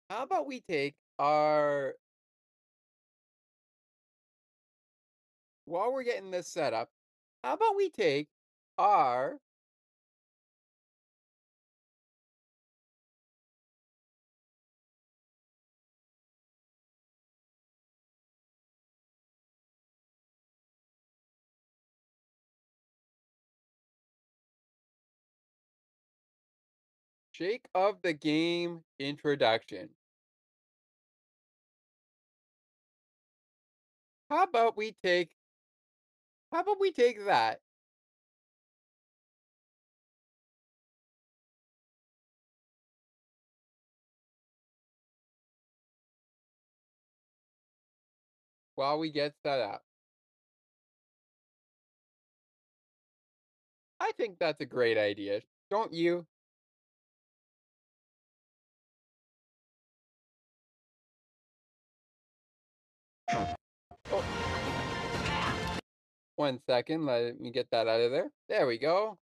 [0.09, 1.95] how about we take our
[5.63, 6.89] while we're getting this set up,
[7.45, 8.27] how about we take
[8.77, 9.37] our
[27.37, 29.89] shake of the game introduction.
[34.29, 35.35] How about we take
[36.51, 37.61] how about we take that
[48.75, 49.83] while we get set up?
[53.99, 55.41] I think that's a great idea.
[55.69, 56.25] Don't you?
[64.11, 64.23] Oh.
[66.37, 68.29] One second, let me get that out of there.
[68.49, 69.17] There we go.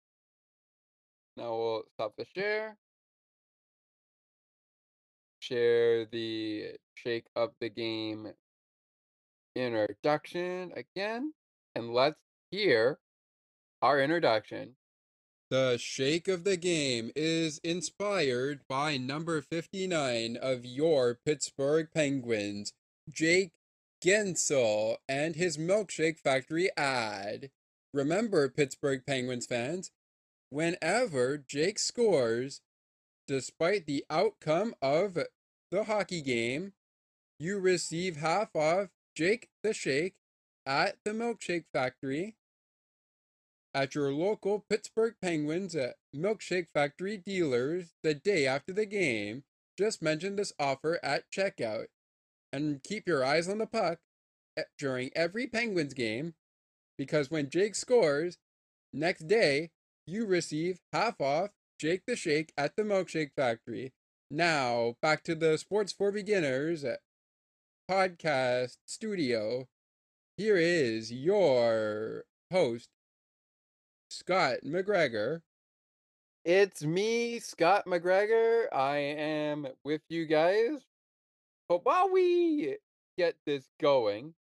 [1.38, 2.78] Now we'll stop the share.
[5.40, 8.32] Share the shake of the game
[9.56, 11.34] introduction again.
[11.76, 12.20] And let's
[12.52, 13.00] hear
[13.82, 14.76] our introduction.
[15.50, 22.72] The shake of the game is inspired by number 59 of your Pittsburgh Penguins,
[23.10, 23.52] Jake
[24.04, 27.52] Guentzel, and his Milkshake Factory ad.
[27.94, 29.92] Remember, Pittsburgh Penguins fans,
[30.50, 32.62] whenever Jake scores,
[33.28, 35.18] despite the outcome of
[35.72, 36.74] the hockey game,
[37.40, 40.16] you receive half off Jake the Shake
[40.66, 42.36] at the Milkshake Factory
[43.74, 49.44] at your local Pittsburgh Penguins at Milkshake Factory dealers the day after the game.
[49.78, 51.88] Just mention this offer at checkout
[52.54, 54.00] and keep your eyes on the puck
[54.58, 56.34] eh, during every Penguins game
[56.98, 58.38] because when Jake scores,
[58.94, 59.72] next day
[60.06, 61.50] you receive half off
[61.80, 63.94] Jake the Shake at the Milkshake Factory.
[64.30, 66.98] Now, back to the Sports for Beginners eh,
[67.90, 69.68] podcast studio.
[70.38, 72.90] Here is your host,
[74.10, 75.42] Scott McGregor.
[76.46, 78.66] It's me, Scott McGregor.
[78.74, 80.80] I am with you guys.
[81.72, 82.76] But while we
[83.18, 84.34] get this going,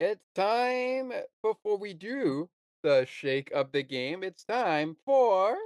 [0.00, 1.12] it's time
[1.44, 2.50] before we do
[2.82, 4.24] the shake of the game.
[4.24, 5.56] It's time for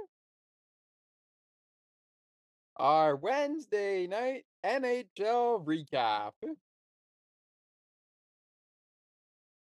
[2.77, 6.33] our Wednesday night NHL recap.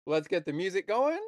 [0.07, 1.19] Let's get the music going.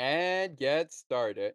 [0.00, 1.54] And get started.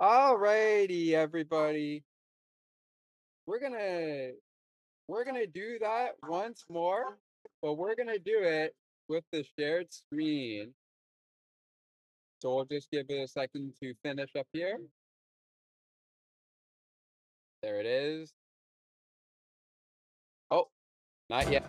[0.00, 2.04] Alrighty, everybody.
[3.46, 4.30] We're gonna
[5.08, 7.18] we're gonna do that once more,
[7.62, 8.74] but we're gonna do it
[9.08, 10.74] with the shared screen.
[12.42, 14.78] So we'll just give it a second to finish up here.
[17.62, 18.32] There it is.
[20.50, 20.68] Oh,
[21.28, 21.64] not yet.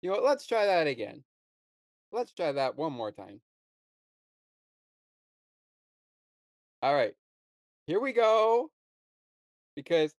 [0.00, 0.24] You know what?
[0.24, 1.22] Let's try that again.
[2.12, 3.40] Let's try that one more time.
[6.82, 7.14] All right.
[7.86, 8.70] Here we go.
[9.76, 10.14] Because,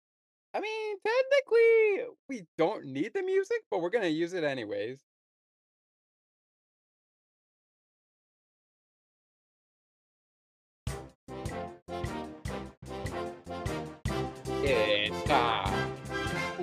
[0.55, 4.99] I mean, technically, we don't need the music, but we're going to use it anyways.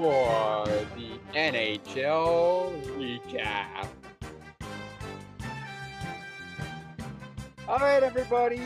[0.06, 3.88] For the NHL recap.
[7.68, 8.62] All right, everybody,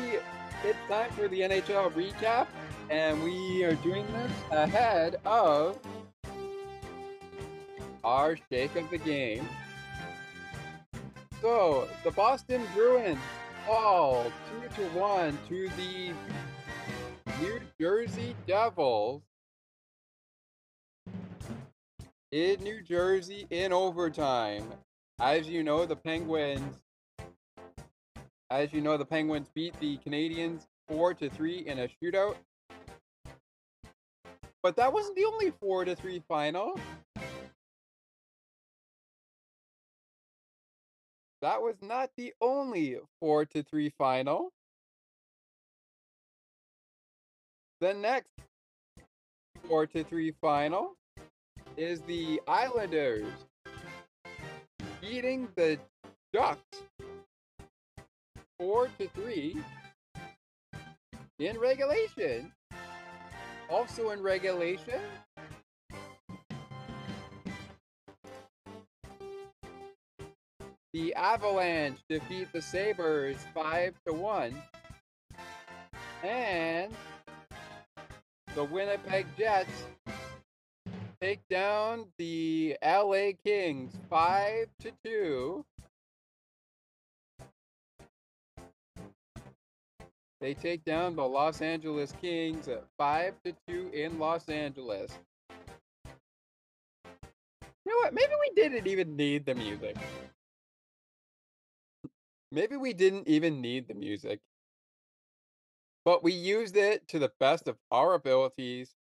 [0.65, 2.47] it's time for the NHL recap,
[2.89, 5.79] and we are doing this ahead of
[8.03, 9.47] our shake of the game.
[11.41, 13.17] So, the Boston Bruins
[13.65, 14.29] fall
[14.75, 16.13] 2 to 1 to the
[17.41, 19.21] New Jersey Devils
[22.32, 24.63] in New Jersey in overtime.
[25.19, 26.80] As you know, the Penguins
[28.51, 32.36] as you know, the Penguins beat the Canadiens 4 to 3 in a shootout.
[34.63, 36.80] But that wasn't the only 4 to 3 final.
[41.41, 44.51] That was not the only 4 to 3 final.
[47.82, 48.32] The next
[49.67, 50.95] 4 to 3 final
[51.80, 53.32] is the Islanders
[54.99, 55.80] beating the
[56.34, 56.84] Ducks
[58.59, 59.55] 4 to 3
[61.39, 62.51] in regulation.
[63.69, 64.99] Also in regulation,
[70.91, 74.53] the Avalanche defeat the Sabres 5 to 1.
[76.25, 76.93] And
[78.53, 79.86] the Winnipeg Jets
[81.22, 85.65] take down the LA Kings 5 to 2.
[90.39, 95.11] They take down the Los Angeles Kings at 5 to 2 in Los Angeles.
[97.86, 98.13] You know what?
[98.13, 99.97] Maybe we didn't even need the music.
[102.51, 104.39] Maybe we didn't even need the music.
[106.05, 108.95] But we used it to the best of our abilities.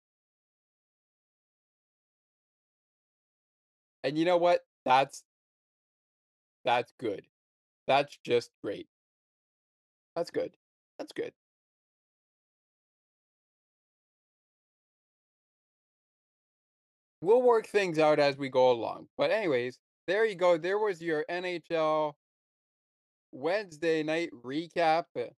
[4.06, 4.60] And you know what?
[4.86, 5.24] That's
[6.64, 7.26] that's good.
[7.88, 8.88] That's just great.
[10.16, 10.56] That's good.
[11.00, 11.34] That's good.
[17.22, 19.08] We'll work things out as we go along.
[19.18, 20.60] But anyways, there you go.
[20.60, 22.14] There was your NHL
[23.32, 25.06] Wednesday night recap.
[25.18, 25.30] Uh,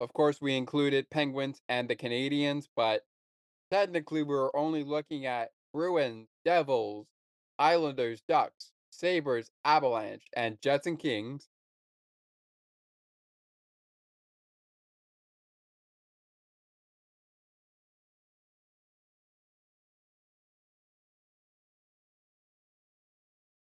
[0.00, 3.02] of course, we included Penguins and the Canadians, but
[3.72, 7.06] technically we were only looking at Bruins, Devils,
[7.58, 11.50] Islanders, Ducks, Sabres, Avalanche, and Jets and Kings.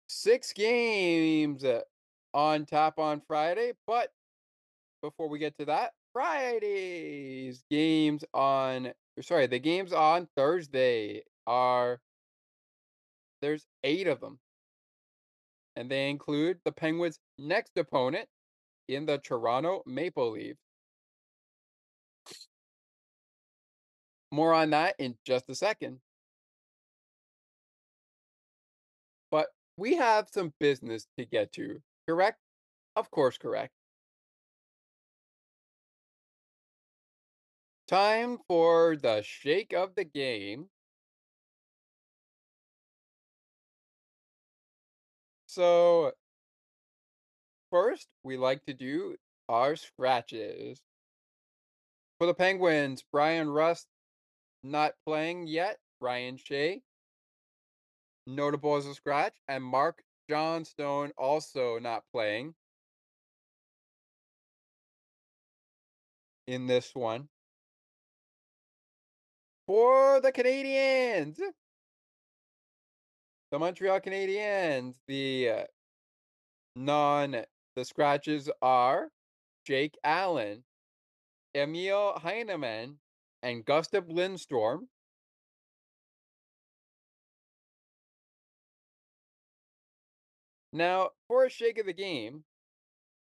[0.09, 1.79] six games uh,
[2.33, 4.11] on tap on Friday, but
[5.01, 8.91] before we get to that, Friday's games on
[9.21, 11.99] sorry, the games on Thursday are
[13.41, 14.39] there's eight of them.
[15.75, 18.27] And they include the Penguins' next opponent
[18.87, 20.59] in the Toronto Maple Leafs.
[24.31, 25.99] More on that in just a second.
[29.29, 32.37] But we have some business to get to, correct?
[32.95, 33.73] Of course, correct.
[37.87, 40.70] Time for the shake of the game.
[45.51, 46.13] So,
[47.71, 49.17] first, we like to do
[49.49, 50.79] our scratches.
[52.17, 53.87] For the Penguins, Bryan Rust
[54.63, 55.77] not playing yet.
[55.99, 56.81] Ryan Shea
[58.25, 62.55] notable as a scratch, and Marc Johnstone also not playing
[66.47, 67.27] in this one.
[69.67, 71.41] For the Canadiens,
[73.51, 75.63] the Montreal Canadiens, the uh,
[76.75, 77.43] non
[77.75, 79.09] the scratches are
[79.65, 80.63] Jake Allen,
[81.53, 82.97] Emil Heineman,
[83.43, 84.87] and Gustav Lindstrom.
[90.73, 92.45] Now, for a shake of the game,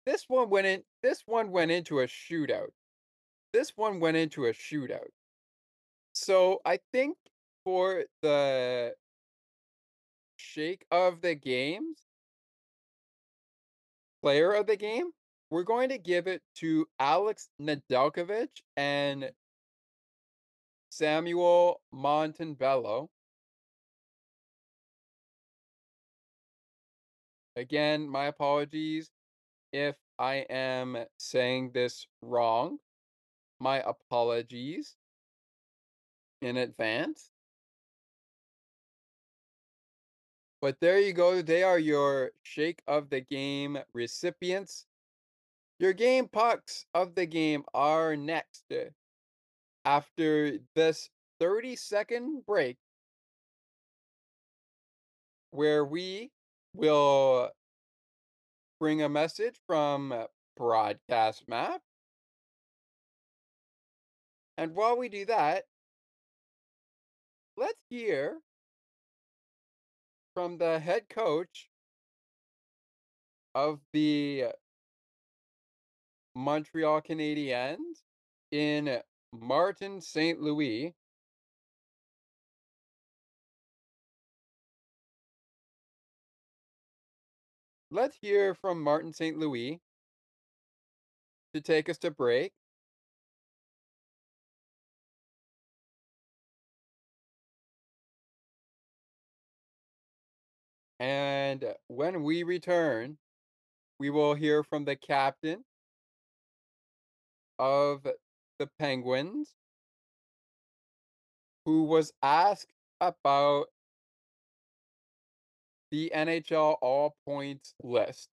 [0.04, 2.70] this one went in this one went into a shootout.
[3.54, 5.08] This one went into a shootout.
[6.14, 7.16] So, I think
[7.64, 8.94] for the
[10.42, 12.06] shake of the games
[14.22, 15.10] player of the game,
[15.50, 19.30] we're going to give it to Alex Nedeljkovic and
[20.90, 23.08] Samuel Montembeault.
[27.56, 29.10] Again, my apologies
[29.72, 32.78] if I am saying this wrong.
[33.60, 34.96] My apologies
[36.40, 37.31] in advance.
[40.62, 41.42] But there you go.
[41.42, 44.86] They are your shake of the game recipients.
[45.80, 48.62] Your game pucks of the game are next.
[48.70, 48.90] Eh,
[49.84, 51.10] after this
[51.40, 52.76] 30 second break,
[55.50, 56.30] where we
[56.76, 57.50] will
[58.78, 60.14] bring a message from
[60.56, 61.82] Broadcast Map.
[64.56, 65.64] And while we do that,
[67.56, 68.38] let's hear
[70.34, 71.68] from the head coach
[73.54, 74.46] of the
[76.34, 78.02] Montreal Canadiens
[78.50, 79.00] in
[79.32, 80.40] Martin St.
[80.40, 80.94] Louis.
[87.90, 89.36] Let's hear from Martin St.
[89.36, 89.78] Louis
[91.52, 92.52] to take us to break.
[101.02, 103.18] And when we return,
[103.98, 105.64] we will hear from the captain
[107.58, 108.06] of
[108.60, 109.56] the Penguins,
[111.64, 113.66] who was asked about
[115.90, 118.28] the NHL all points list,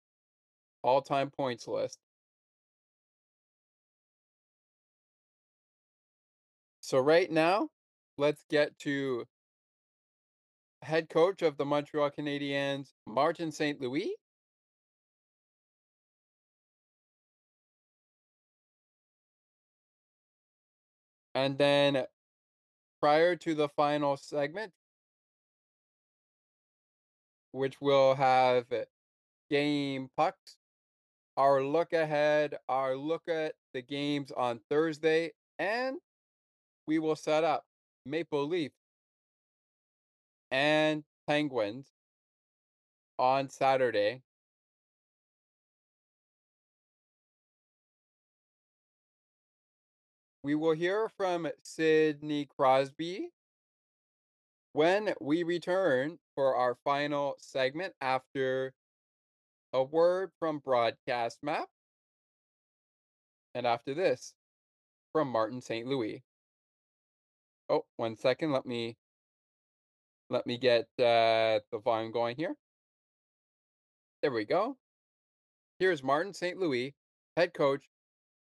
[0.83, 1.99] all time points list.
[6.81, 7.69] So, right now,
[8.17, 9.27] let's get to
[10.85, 13.81] head coach of the Montreal Canadiens, Martin St.
[13.81, 14.15] Louis.
[21.35, 22.05] And then
[23.01, 24.73] prior to the final segment,
[27.53, 28.67] which will have
[29.51, 30.57] game pucks,
[31.37, 35.97] our look ahead, our look at the games on Thursday, and
[36.87, 37.65] we will set up
[38.07, 38.71] Maple Leaf
[40.55, 41.89] and Penguins
[43.19, 44.23] on Saturday.
[50.45, 53.31] We will hear from Sidney Crosby
[54.75, 58.75] when we return for our final segment after
[59.73, 61.67] a word from Broadcast Map.
[63.57, 64.35] And after this,
[65.13, 65.89] from Martin St.
[65.89, 66.23] Louis.
[67.69, 68.53] Oh, one second.
[68.53, 68.97] Let me
[70.31, 72.55] let me get uh, the volume going here.
[74.23, 74.77] There we go.
[75.79, 76.59] Here's Martin St.
[76.59, 76.95] Louis,
[77.37, 77.85] head coach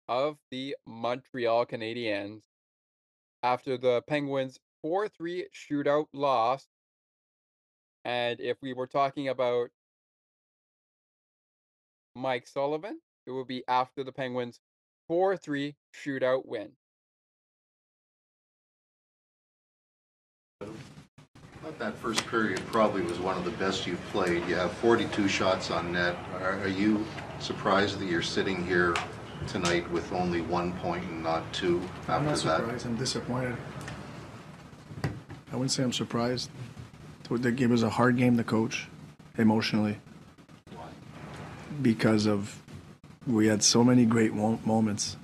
[0.07, 2.41] of the Montreal Canadiens
[3.41, 6.67] after the Penguins 4 3 shootout loss.
[8.03, 9.69] And if we were talking about
[12.15, 14.59] Mike Sullivan, it would be after the Penguins
[15.07, 16.71] 4 3 shootout win.
[21.71, 24.45] Thought that first period probably was one of the best you've played.
[24.47, 26.15] You have 42 shots on net.
[26.39, 27.05] Are, are you
[27.39, 28.95] surprised that you're sitting here
[29.47, 32.57] tonight with only one point and not two after I'm not that?
[32.57, 32.85] surprised.
[32.85, 33.55] I'm disappointed.
[35.03, 36.49] I wouldn't say I'm surprised.
[37.29, 38.89] The game was a hard game to coach
[39.37, 39.97] emotionally
[41.81, 42.61] because of
[43.25, 45.15] we had so many great moments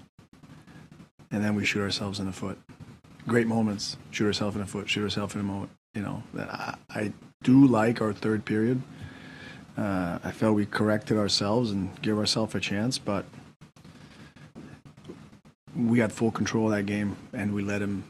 [1.31, 2.57] and then we shoot ourselves in the foot.
[3.27, 5.69] Great moments, shoot ourselves in the foot, shoot ourselves in the moment.
[5.97, 8.83] You know, I, I do like our third period.
[9.75, 13.25] Uh, I felt we corrected ourselves and gave ourselves a chance, but
[15.75, 18.03] we had full control of that game and we let him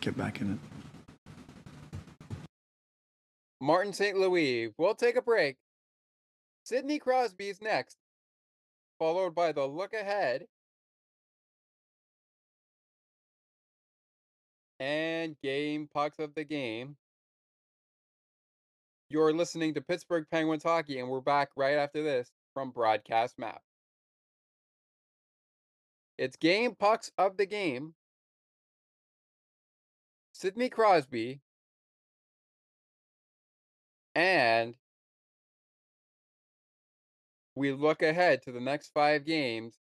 [0.00, 0.58] get back in it.
[3.60, 4.16] Martin St.
[4.16, 4.72] Louis.
[4.78, 5.56] We'll take a break.
[6.62, 7.96] Sidney Crosby's next,
[9.00, 10.46] followed by the look ahead.
[14.82, 16.96] And game pucks of the game.
[19.10, 23.62] You're listening to Pittsburgh Penguins hockey, and we're back right after this from Broadcast Map.
[26.18, 27.94] It's game pucks of the game.
[30.32, 31.40] Sidney Crosby
[34.16, 34.74] and
[37.54, 39.78] we look ahead to the next five games,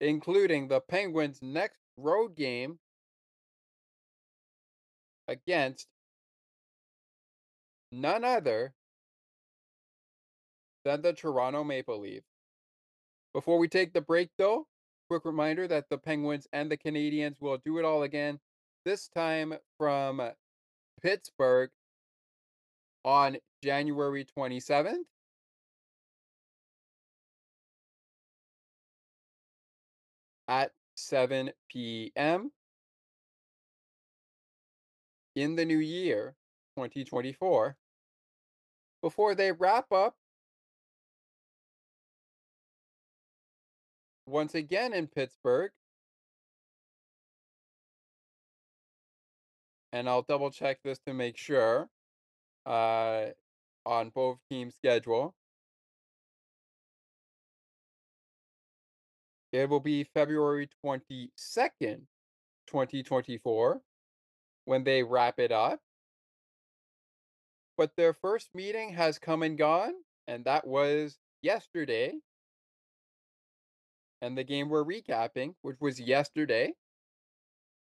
[0.00, 2.80] including the Penguins' next road game
[5.28, 5.86] against
[7.92, 8.74] none other
[10.84, 12.26] than the Toronto Maple Leafs.
[13.32, 14.66] Before we take the break, though,
[15.08, 18.38] quick reminder that the Penguins and the Canadiens will do it all again,
[18.84, 20.20] this time from
[21.02, 21.70] Pittsburgh
[23.04, 25.04] on January 27th.
[30.46, 32.52] At 7 p.m.
[35.34, 36.34] in the new year,
[36.76, 37.76] 2024,
[39.02, 40.16] before they wrap up
[44.26, 45.70] once again in Pittsburgh.
[49.92, 51.88] And I'll double check this to make sure
[52.66, 53.26] uh,
[53.86, 55.34] on both teams' schedule.
[59.52, 62.00] It will be February 22nd,
[62.66, 63.80] 2024,
[64.64, 65.80] when they wrap it up.
[67.76, 69.94] But their first meeting has come and gone,
[70.26, 72.14] and that was yesterday.
[74.22, 76.72] And the game we're recapping, which was yesterday,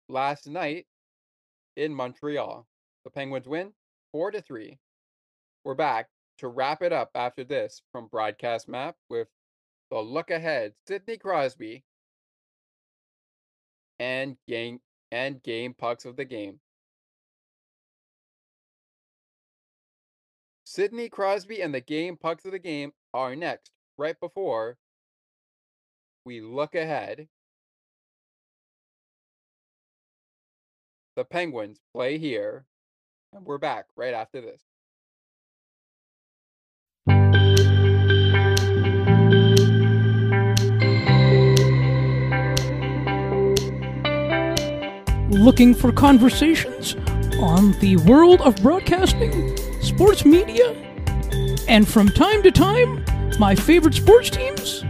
[0.08, 0.86] last night
[1.76, 2.66] in Montreal.
[3.04, 3.72] The Penguins win
[4.12, 4.78] 4 to 3.
[5.64, 6.08] We're back
[6.38, 9.28] to wrap it up after this from Broadcast Map with
[9.90, 11.84] the look ahead, Sidney Crosby,
[14.00, 14.80] and game
[15.12, 16.58] and game pucks of the game.
[20.74, 24.78] Sidney Crosby and the game pucks of the game are next, right before
[26.24, 27.28] we look ahead.
[31.14, 32.64] The Penguins play here,
[33.34, 34.62] and we're back right after this.
[45.28, 46.94] looking for conversations
[47.40, 50.74] on the world of broadcasting, sports media,
[51.68, 53.04] and from time to time,
[53.38, 54.84] my favorite sports teams?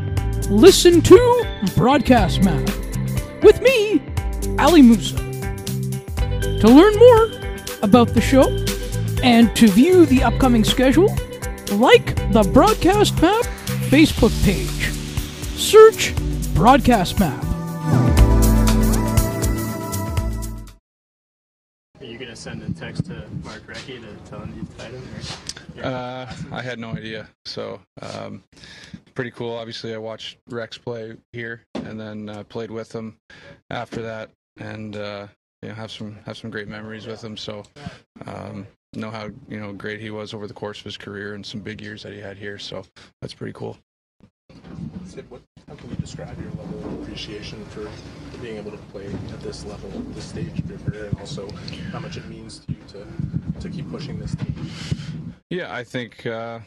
[0.49, 2.69] Listen to Broadcast Map
[3.43, 4.03] with me,
[4.59, 5.17] Ali Musa.
[5.17, 7.31] To learn more
[7.83, 8.49] about the show
[9.23, 11.09] and to view the upcoming schedule,
[11.73, 13.45] like the Broadcast Map
[13.89, 14.93] Facebook page.
[15.59, 16.15] Search
[16.55, 17.52] Broadcast Map.
[22.23, 25.03] Are you gonna send a text to Mark Recchi to tell him you tied him?
[25.77, 27.29] Or Uh, I had no idea.
[27.47, 28.45] So, um,
[29.17, 29.57] pretty cool.
[29.57, 33.17] Obviously, I watched Rex play here, and then uh, played with him
[33.71, 35.27] after that, and uh,
[35.63, 37.37] you know have some have some great memories with him.
[37.37, 37.65] So,
[38.25, 41.45] um, know how you know great he was over the course of his career and
[41.45, 42.57] some big years that he had here.
[42.57, 42.85] So
[43.21, 43.77] that's pretty cool.
[45.07, 47.91] Sid, what, how can you describe your level of appreciation for
[48.43, 51.49] being able to play at this level, this stage career, and also
[51.93, 55.35] how much it means to you to, to keep pushing this team?
[55.49, 56.59] Yeah, I think uh,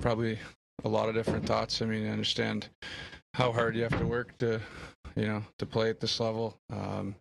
[0.00, 0.38] probably
[0.84, 1.82] a lot of different thoughts.
[1.82, 2.68] I mean, I understand
[3.34, 4.60] how hard you have to work to,
[5.14, 6.58] you know, to play at this level.
[6.72, 7.14] Um,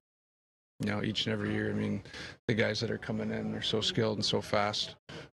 [0.81, 1.69] you know, each and every year.
[1.69, 2.01] I mean,
[2.47, 4.95] the guys that are coming in are so skilled and so fast.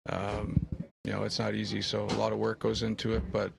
[0.07, 0.67] Um,
[1.03, 1.81] you know, it's not easy.
[1.81, 3.23] So a lot of work goes into it.
[3.31, 3.51] But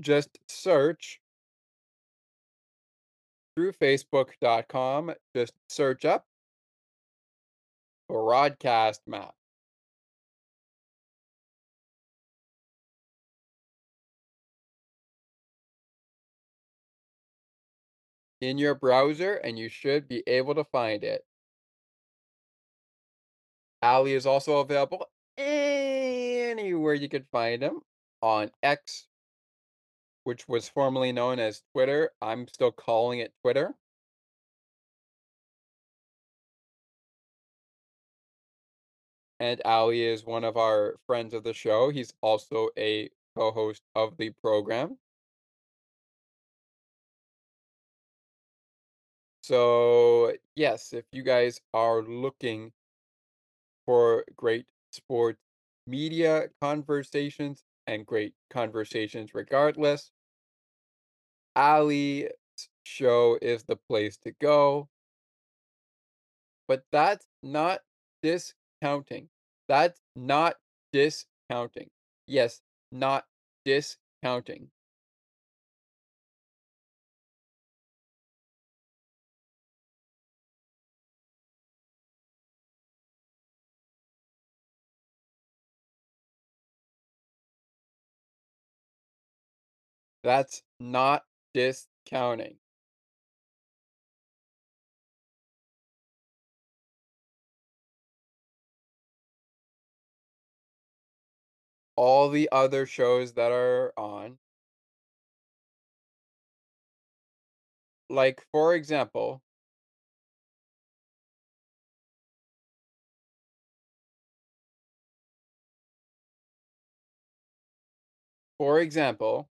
[0.00, 1.20] Just search
[3.54, 6.26] through facebook.com, just search up
[8.08, 9.34] broadcast map.
[18.40, 21.26] in your browser and you should be able to find it.
[23.82, 27.80] Ali is also available anywhere you could find him
[28.22, 29.08] on X,
[30.30, 32.12] which was formerly known as Twitter.
[32.22, 33.74] I'm still calling it Twitter.
[39.40, 41.88] And Ali is one of our friends of the show.
[41.90, 45.00] He's also a co host of the program.
[49.42, 52.72] So, yes, if you guys are looking
[53.86, 55.38] for great sports
[55.86, 60.12] media conversations and great conversations regardless,
[61.56, 62.30] Ali's
[62.84, 64.88] show is the place to go.
[66.68, 67.82] But that's not
[68.22, 69.28] discounting.
[69.68, 70.56] That's not
[70.90, 71.90] discounting.
[72.26, 73.26] Yes, not
[73.66, 74.70] discounting.
[90.22, 91.24] That's not
[91.54, 92.56] discounting.
[101.98, 104.38] All the other shows that are on.
[108.10, 109.40] Like, for example
[118.60, 119.48] For example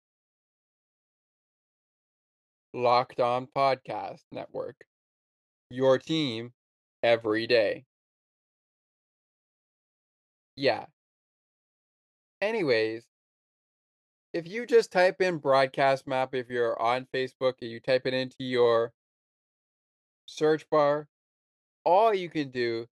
[2.79, 4.85] Locked On Podcast Network.
[5.69, 6.53] Your team
[7.03, 7.85] every day.
[10.55, 10.85] Yeah.
[12.41, 13.03] Anyways,
[14.33, 18.13] if you just type in broadcast map, if you're on Facebook and you type it
[18.13, 18.93] into your
[20.25, 21.07] search bar,
[21.83, 22.87] all you can do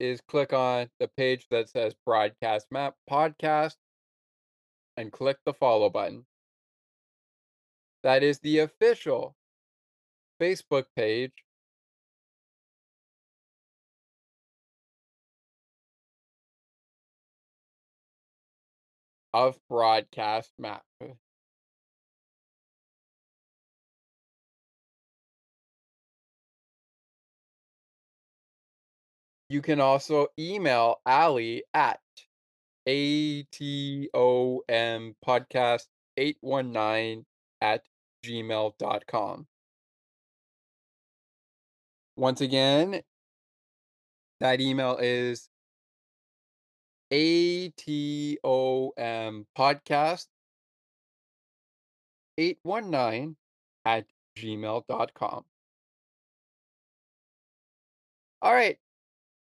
[0.00, 3.76] is click on the page that says broadcast map podcast
[4.96, 6.24] and click the follow button.
[8.02, 9.36] That is the official
[10.40, 11.32] Facebook page
[19.32, 20.82] of Broadcast Map.
[29.48, 32.00] You can also email Ali at
[32.88, 34.10] ATOM
[35.24, 35.86] podcast
[36.16, 37.26] 819
[37.60, 37.84] at
[38.24, 39.46] gmail.com.
[42.16, 43.02] Once again,
[44.40, 45.48] that email is
[47.12, 48.38] ATOM
[49.56, 50.26] podcast
[52.38, 53.36] 819
[53.84, 54.06] at
[54.38, 55.44] gmail.com.
[58.42, 58.78] All right.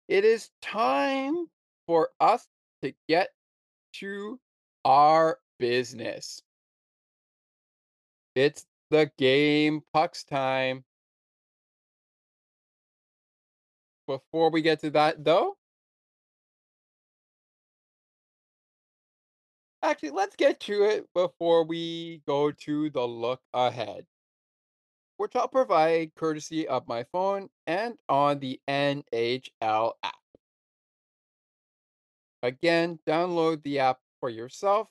[0.08, 1.48] It is time
[1.88, 2.46] for us
[2.84, 3.30] to get
[3.94, 4.40] to
[4.84, 6.42] our business.
[8.36, 10.84] It's the game pucks time.
[14.08, 15.56] Before we get to that, though,
[19.82, 24.06] actually, let's get to it before we go to the look ahead,
[25.18, 30.14] which I'll provide courtesy of my phone and on the NHL app.
[32.44, 34.88] Again, download the app for yourself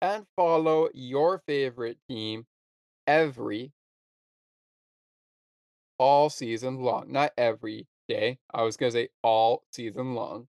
[0.00, 2.46] and follow your favorite team
[3.06, 3.72] every
[5.98, 7.10] all season long.
[7.12, 8.38] Not every day.
[8.52, 10.48] I was to say all season long.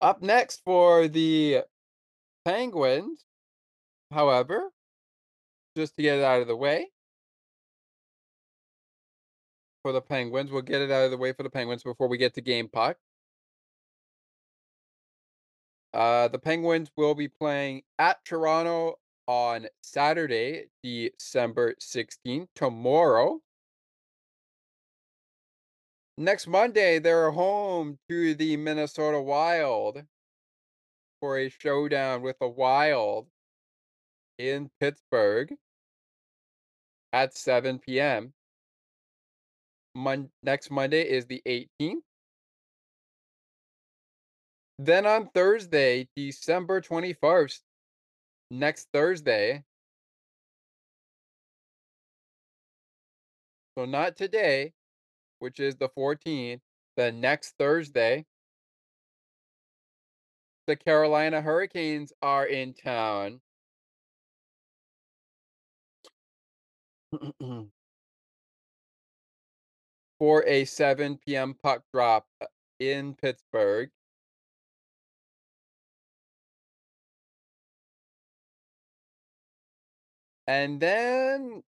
[0.00, 1.62] Up next for the
[2.44, 3.24] Penguins,
[4.10, 4.70] however,
[5.76, 6.88] just to get it out of the way,
[9.82, 12.18] for the Penguins, we'll get it out of the way for the Penguins before we
[12.18, 12.96] get to game puck.
[15.94, 18.96] Uh, the Penguins will be playing at Toronto
[19.28, 23.40] on Saturday, December 16th, tomorrow.
[26.18, 30.02] Next Monday, they're home to the Minnesota Wild
[31.20, 33.28] for a showdown with the Wild
[34.38, 35.54] in Pittsburgh
[37.12, 38.32] at 7 p.m.
[39.94, 42.02] Mon- next Monday is the 18th.
[44.78, 47.60] Then on Thursday, December 21st,
[48.50, 49.62] next Thursday.
[53.78, 54.72] So not today,
[55.38, 56.60] which is the 14th,
[56.96, 58.24] the next Thursday.
[60.66, 63.40] The Carolina Hurricanes are in town.
[70.18, 71.54] for a 7 p.m.
[71.62, 72.46] puck drop uh,
[72.78, 73.90] in Pittsburgh.
[80.46, 81.62] And then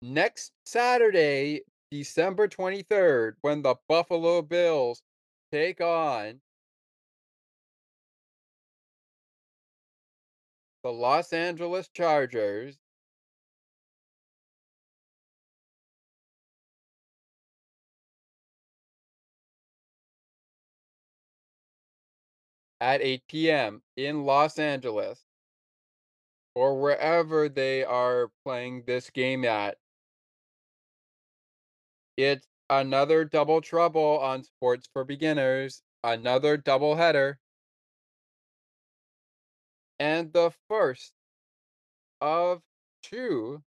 [0.00, 5.02] next Saturday, December 23rd, when the Buffalo Bills
[5.52, 6.40] take on
[10.82, 12.78] the Los Angeles Chargers.
[22.80, 23.82] At 8 p.m.
[23.96, 25.24] in Los Angeles
[26.54, 29.76] or wherever they are playing this game at.
[32.16, 37.38] It's another double trouble on Sports for Beginners, another double header.
[39.98, 41.12] And the first
[42.20, 42.60] of
[43.02, 43.62] two,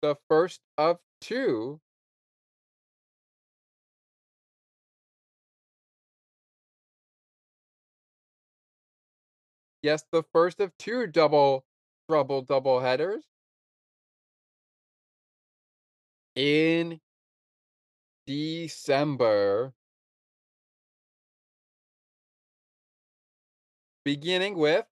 [0.00, 1.80] the first of two
[9.82, 11.64] Yes, the first of two double
[12.08, 13.24] trouble double headers.
[16.34, 17.00] In
[18.26, 19.72] December.
[24.04, 24.86] Beginning with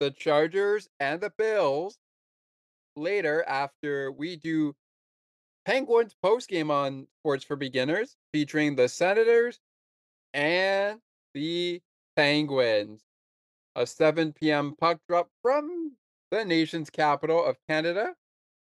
[0.00, 1.98] the Chargers and the Bills.
[2.96, 4.74] Later, after we do
[5.66, 9.58] Penguins postgame on Sports for Beginners, featuring the Senators
[10.32, 11.00] and
[11.34, 11.82] the
[12.14, 13.02] Penguins
[13.76, 14.74] a 7 p.m.
[14.80, 15.92] puck drop from
[16.30, 18.14] the nation's capital of Canada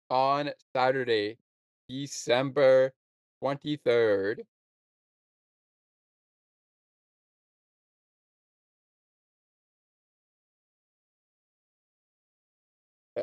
[0.09, 1.37] on Saturday,
[1.87, 2.93] December
[3.43, 4.39] 23rd.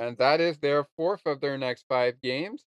[0.01, 2.65] And that is their fourth of their next five games.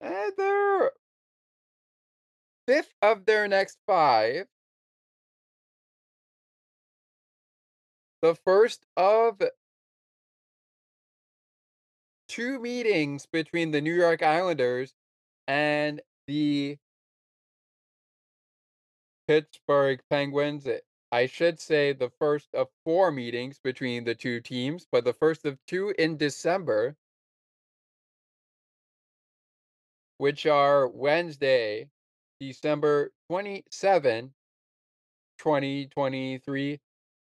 [0.00, 0.92] And their
[2.66, 4.46] fifth of their next five.
[8.26, 9.40] The first of
[12.26, 14.92] two meetings between the New York Islanders
[15.46, 16.76] and the
[19.28, 20.66] Pittsburgh Penguins.
[20.66, 20.80] Eh,
[21.12, 25.46] I should say the first of four meetings between the two teams, but the first
[25.46, 26.96] of two in December,
[30.18, 31.88] which are Wednesday,
[32.40, 34.34] December 27,
[35.38, 36.80] 2023,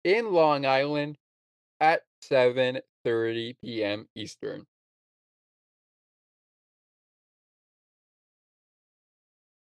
[0.05, 1.17] in Long Island
[1.81, 4.07] at 7:30 p.m.
[4.15, 4.65] Eastern.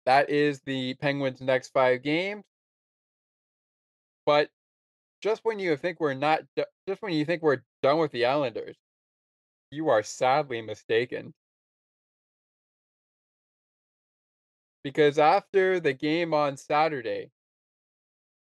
[0.06, 2.44] That is the Penguins' next five games.
[4.26, 4.50] But
[5.22, 6.42] just when you think we're not,
[6.86, 8.76] just when you think we're done with the Islanders,
[9.70, 11.34] you are sadly mistaken.
[14.84, 17.30] Because after the game on Saturday,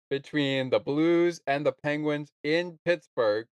[0.10, 3.48] between the Blues and the Penguins in Pittsburgh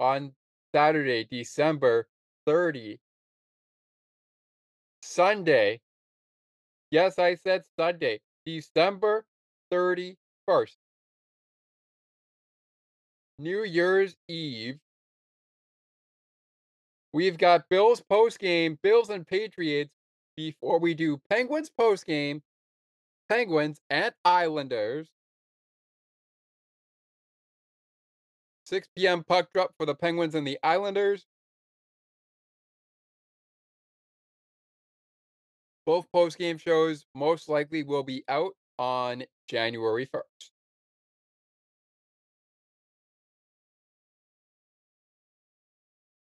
[0.00, 0.32] on
[0.74, 2.08] Saturday, December
[2.46, 2.98] 30.
[5.02, 5.80] Sunday.
[6.90, 9.24] Yes, I said Sunday, December
[9.72, 10.76] 31st.
[13.38, 14.78] New Year's Eve.
[17.12, 19.92] We've got Bills post game, Bills and Patriots
[20.36, 22.42] before we do Penguins post game
[23.34, 25.08] Penguins and Islanders.
[28.66, 29.24] 6 p.m.
[29.24, 31.26] puck drop for the Penguins and the Islanders.
[35.84, 40.50] Both post-game shows most likely will be out on January 1st.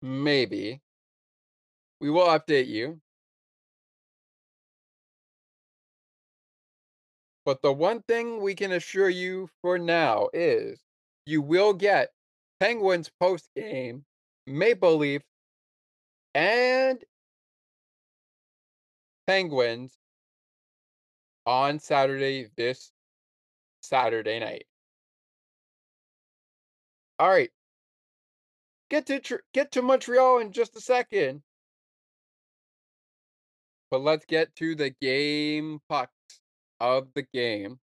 [0.02, 0.82] Maybe.
[2.02, 3.00] We will update you.
[7.48, 10.78] But the one thing we can assure you for now is
[11.24, 12.10] you will get
[12.60, 14.04] Penguins post game,
[14.46, 15.22] Maple Leaf,
[16.34, 17.02] and
[19.26, 19.96] Penguins
[21.46, 22.92] on Saturday, this
[23.80, 24.66] Saturday night.
[27.18, 27.50] All right.
[28.90, 31.40] Get to get to Montreal in just a second.
[33.90, 36.10] But let's get to the game puck
[36.80, 37.78] of the game.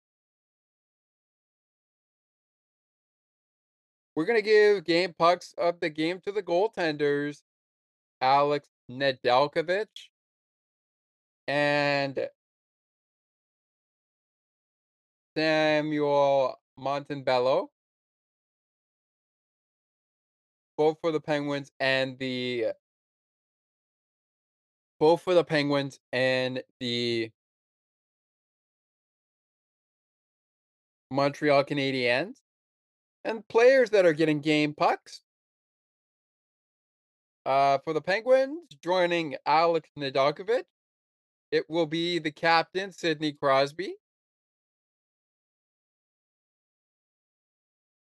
[4.16, 7.42] We're going to give game pucks of the game to the goaltenders,
[8.20, 9.88] Alex Nedeljkovic
[11.48, 12.28] and
[15.36, 17.70] Samuel Montembeault.
[20.82, 22.66] both for the Penguins and the
[25.00, 27.30] both for the Penguins and the
[31.12, 32.38] Montreal Canadiens.
[33.24, 35.22] And players that are getting game pucks.
[37.46, 40.64] Uh, for the Penguins, joining Alex Nedeljkovic,
[41.52, 43.96] it will be the captain, Sidney Crosby.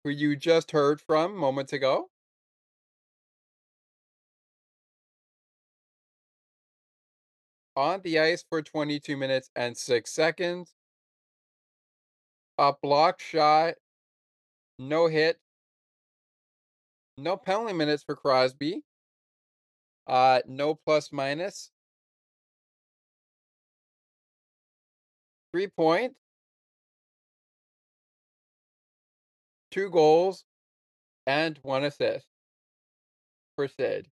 [0.04, 2.10] Who you just heard from moments ago.
[7.76, 10.74] On the ice for 22 minutes and 6 seconds.
[12.60, 13.76] A block shot.
[14.78, 15.38] No hit.
[17.16, 18.82] No penalty minutes for Crosby.
[20.06, 21.70] Uh, no plus minus.
[25.54, 26.20] Three points.
[29.70, 30.44] Two goals
[31.26, 32.26] and one assist
[33.56, 34.06] for Sid.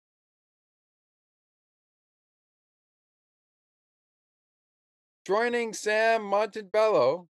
[5.25, 7.27] Joining Sam Montembeault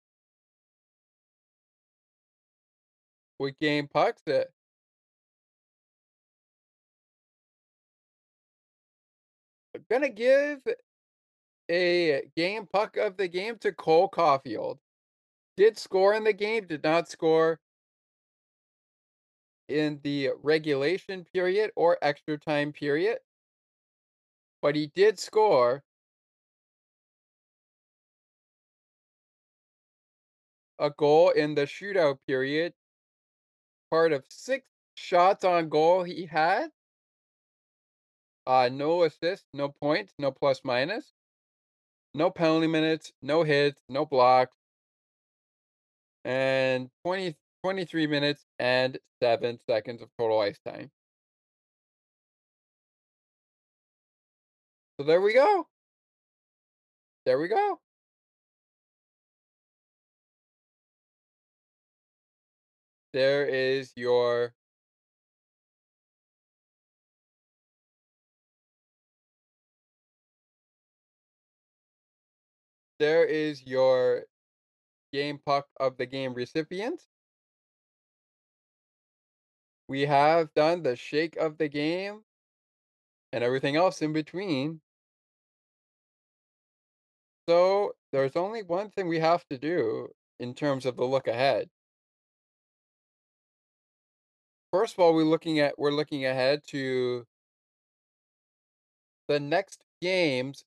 [3.43, 4.49] with game pucks it.
[9.75, 10.59] I'm gonna give
[11.69, 14.77] a game puck of the game to Cole Caufield.
[15.57, 17.59] Did score in the game, did not score
[19.67, 23.17] in the regulation period or extra time period.
[24.61, 25.83] But he did score
[30.79, 32.73] a goal in the shootout period.
[33.93, 34.65] Part of six
[34.95, 36.71] shots on goal he had.
[38.47, 41.13] Uh, no assists, no points, no plus minus.
[42.15, 44.57] No penalty minutes, no hits, no blocks.
[46.25, 50.89] And 20, 23 minutes and 7 seconds of total ice time.
[54.99, 55.67] So there we go.
[57.27, 57.82] There we go.
[63.13, 64.53] There is your
[72.99, 74.23] there is your
[75.11, 77.03] game puck of the game recipient.
[79.87, 82.23] We have done the shake of the game
[83.31, 84.81] and everything else in between.
[87.47, 90.09] So there's only one thing we have to do
[90.39, 91.69] in terms of the look ahead.
[94.73, 97.27] First of all, we're looking at we're looking ahead to
[99.27, 100.63] the next games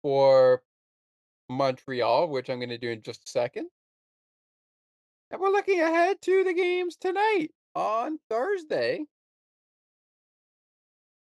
[0.00, 0.62] for
[1.50, 3.68] Montreal, which I'm going to do in just a second.
[5.30, 9.04] And we're looking ahead to the games tonight on Thursday.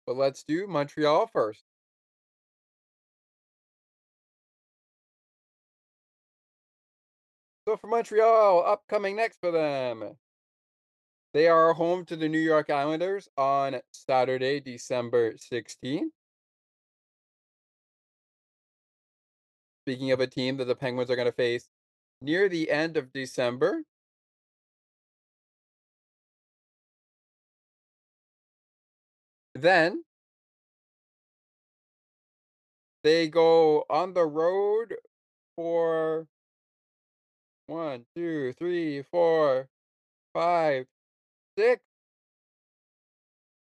[0.05, 1.63] But let's do Montreal first.
[7.69, 10.17] So for Montreal, upcoming next for them.
[11.33, 16.11] They are home to the New York Islanders on Saturday, December 16th.
[19.85, 21.69] Speaking of a team that the Penguins are going to face
[22.21, 23.83] near the end of December.
[29.55, 30.05] Then
[33.03, 34.95] they go on the road
[35.57, 36.27] for
[37.67, 39.69] one, two, three, four,
[40.35, 40.87] five,
[41.59, 41.83] six.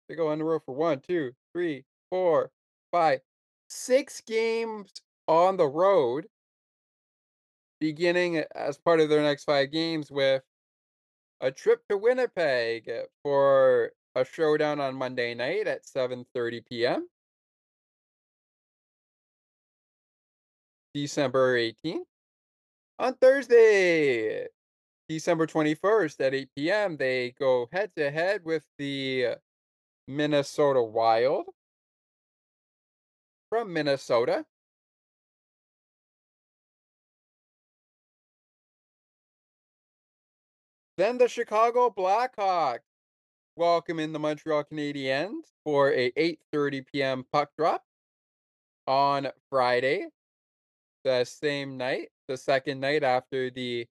[0.09, 2.51] They go on the road for one, two, three, four,
[2.91, 3.21] five,
[3.69, 4.91] six games
[5.27, 6.27] on the road,
[7.81, 10.43] beginning as part of their next five games with
[11.41, 12.91] a trip to Winnipeg
[13.23, 17.09] for a showdown on Monday night at 7:30 p.m.
[20.95, 22.05] December 18th.
[22.99, 24.49] On Thursday,
[25.09, 29.37] December 21st at 8 p.m., they go head to head with the
[30.07, 31.47] Minnesota Wild
[33.49, 34.45] from Minnesota.
[40.99, 42.81] Then the Chicago Blackhawks
[43.57, 47.25] welcome in the Montreal Canadiens for a 8:30 p.m.
[47.33, 47.85] puck drop
[48.87, 50.09] on Friday,
[51.05, 53.87] the same night, the second night after the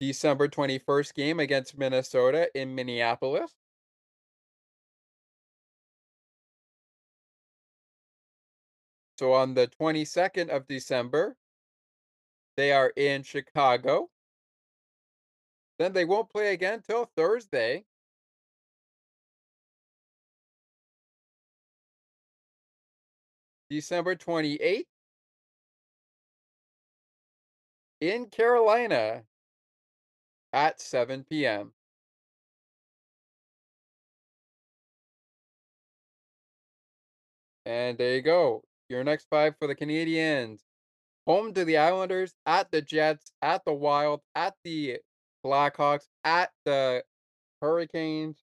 [0.00, 3.52] December 21st game against Minnesota in Minneapolis.
[9.18, 11.36] So on the 22nd of December,
[12.56, 14.10] they are in Chicago
[15.78, 17.84] Then they won't play again till Thursday.
[23.68, 24.86] December 28th
[28.00, 29.24] in Carolina
[30.56, 31.72] at 7 p.m.
[37.66, 38.64] And there you go.
[38.88, 40.60] Your next five for the Canadiens.
[41.26, 44.98] Home to the Islanders, at the Jets, at the Wild, at the
[45.44, 47.02] Blackhawks, at the
[47.60, 48.38] Hurricanes.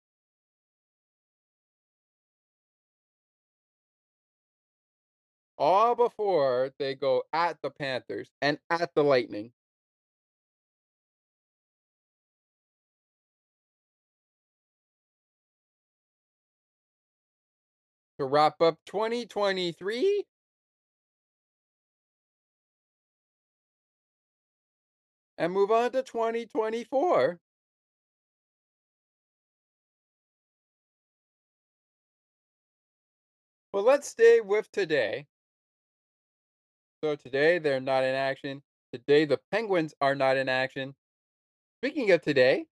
[5.57, 9.51] All before they go at the Panthers and at the Lightning.
[18.23, 20.23] To wrap up 2023,
[25.37, 27.37] and move on to 2024.
[33.73, 35.27] But let's stay with today.
[37.03, 38.61] So today they're not in action.
[38.93, 40.95] Today the Penguins are not in action.
[41.81, 42.67] Speaking of today,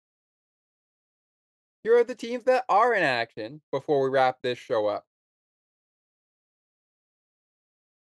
[1.84, 5.07] here are the teams that are in action before we wrap this show up.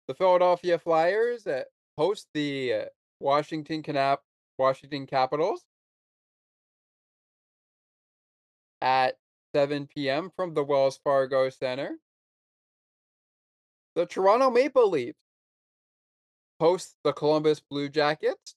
[0.06, 1.64] The Philadelphia Flyers uh,
[1.96, 2.84] host the uh,
[3.20, 4.18] Washington Canap
[4.58, 5.64] Washington Capitals
[8.82, 9.16] at
[9.54, 10.30] 7 p.m.
[10.36, 11.98] from the Wells Fargo Center.
[13.94, 15.18] The Toronto Maple Leafs
[16.60, 18.56] host the Columbus Blue Jackets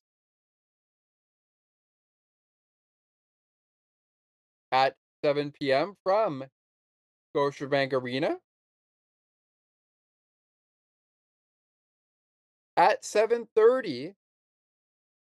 [4.71, 5.95] at 7 p.m.
[6.03, 6.43] from
[7.35, 8.37] Scotiabank Arena.
[12.77, 14.15] At 7:30,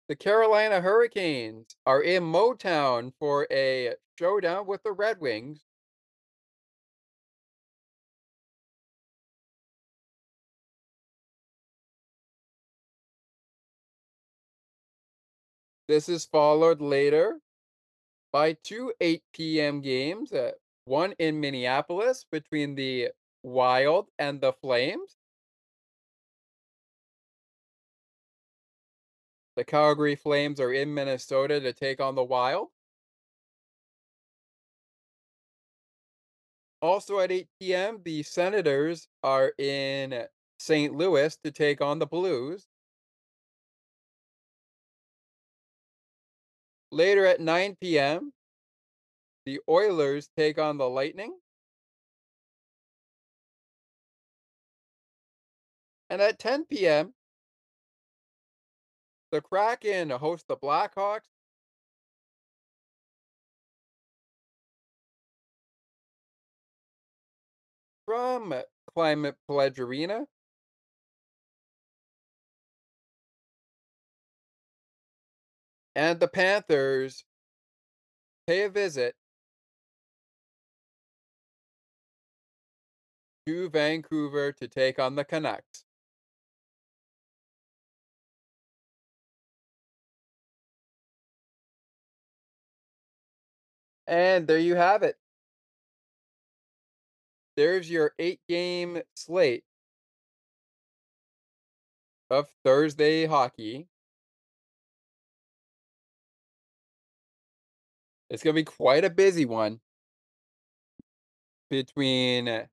[0.06, 5.64] the Carolina Hurricanes are in Motown for a showdown with the Red Wings.
[15.88, 17.40] This is followed later
[18.32, 19.80] by two 8 p.m.
[19.80, 20.52] games, uh,
[20.84, 23.10] one in Minneapolis between the
[23.42, 25.16] Wild and the Flames.
[29.60, 32.68] The Calgary Flames are in Minnesota to take on the Wild.
[36.80, 40.24] Also at 8 p.m., the Senators are in
[40.58, 40.94] St.
[40.94, 42.68] Louis to take on the Blues.
[46.90, 48.32] Later at 9 p.m.,
[49.44, 51.38] the Oilers take on the Lightning.
[56.08, 57.12] And at 10 p.m.,
[59.30, 61.28] the Kraken host the Blackhawks.
[68.06, 68.54] From
[68.94, 70.26] Climate Pledge Arena.
[75.94, 77.24] And the Panthers
[78.46, 79.14] pay a visit
[83.46, 85.84] to Vancouver to take on the Canucks.
[94.10, 95.16] And there you have it.
[97.56, 99.62] There's your eight game slate
[102.28, 103.86] of Thursday hockey.
[108.28, 109.80] It's going to be quite a busy one
[111.70, 112.66] between uh,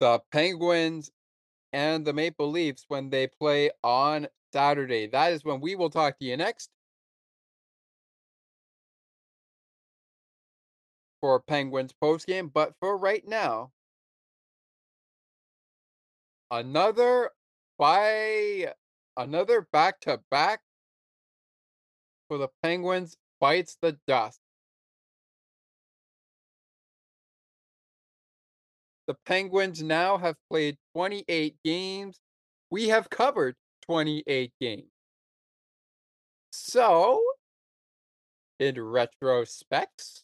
[0.00, 1.12] the Penguins
[1.72, 5.06] and the Maple Leafs when they play on Saturday.
[5.06, 6.73] That is when we will talk to you next.
[11.24, 13.72] For Penguins postgame, but for right now,
[16.50, 17.30] another
[17.78, 18.74] by
[19.16, 20.60] another back to back
[22.28, 24.38] for the Penguins bites the dust.
[29.06, 32.20] The Penguins now have played 28 games.
[32.68, 33.56] We have covered
[33.86, 34.90] 28 games.
[36.52, 37.22] So,
[38.58, 40.23] in retrospect,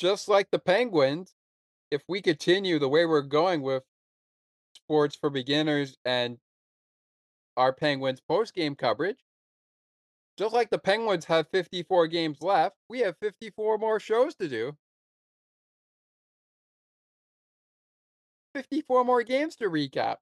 [0.00, 1.34] just like the Penguins,
[1.90, 3.82] if we continue the way we're going with
[4.74, 6.38] sports for beginners and
[7.58, 9.18] our Penguins post game coverage,
[10.38, 14.72] just like the Penguins have 54 games left, we have 54 more shows to do.
[18.54, 20.16] 54 more games to recap.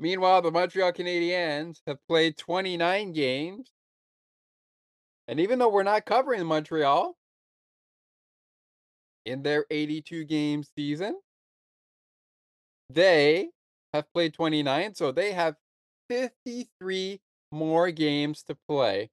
[0.00, 3.73] Meanwhile, the Montreal Canadiens have played 29 games.
[5.28, 7.16] And even though we're not covering Montreal
[9.26, 11.20] in their 82 game season,
[12.90, 13.50] they
[13.92, 15.56] have played 29, so they have
[16.08, 17.20] 53
[17.52, 19.10] more games to play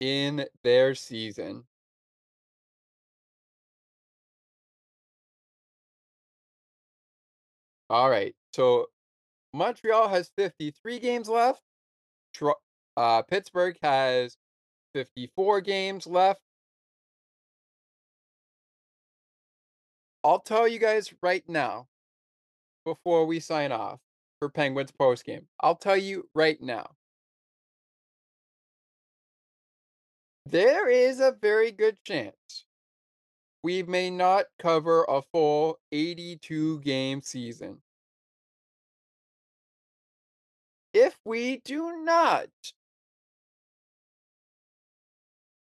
[0.00, 1.64] in their season.
[7.90, 8.34] All right.
[8.52, 8.86] So
[9.54, 11.62] Montreal has 53 games left.
[12.96, 14.36] Uh, Pittsburgh has
[14.94, 16.40] 54 games left.
[20.24, 21.88] I'll tell you guys right now
[22.84, 23.98] before we sign off
[24.38, 25.44] for Penguins postgame.
[25.60, 26.92] I'll tell you right now.
[30.46, 32.64] There is a very good chance
[33.62, 37.78] we may not cover a full 82 game season.
[40.94, 42.48] If we do not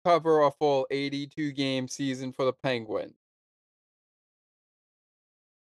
[0.04, 3.14] cover a full 82 game season for the Penguins,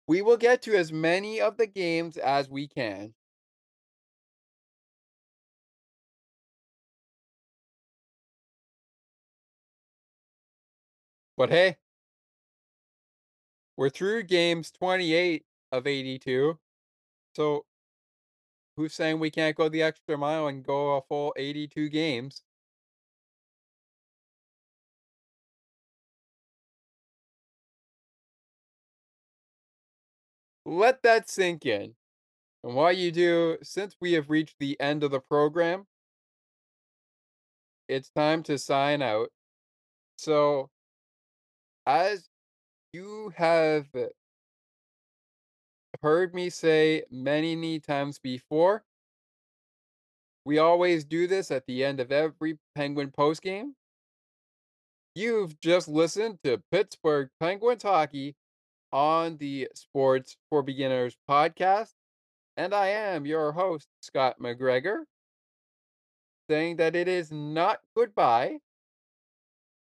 [0.08, 3.14] we will get to as many of the games as we can.
[11.36, 11.76] But hey,
[13.76, 16.58] we're through games 28 of 82.
[17.34, 17.64] So
[18.76, 22.42] who's saying we can't go the extra mile and go a full 82 games?
[30.66, 31.94] Let that sink in.
[32.64, 35.86] And while you do, since we have reached the end of the program,
[37.88, 39.30] it's time to sign out.
[40.16, 40.70] So,
[41.86, 42.28] as
[42.92, 43.88] you have
[46.02, 48.84] heard me say many, many times before,
[50.44, 53.72] we always do this at the end of every Penguin postgame.
[55.14, 58.36] You've just listened to Pittsburgh Penguins hockey
[58.92, 61.92] on the Sports for Beginners podcast.
[62.56, 65.00] And I am your host, Scott McGregor,
[66.48, 68.58] saying that it is not goodbye.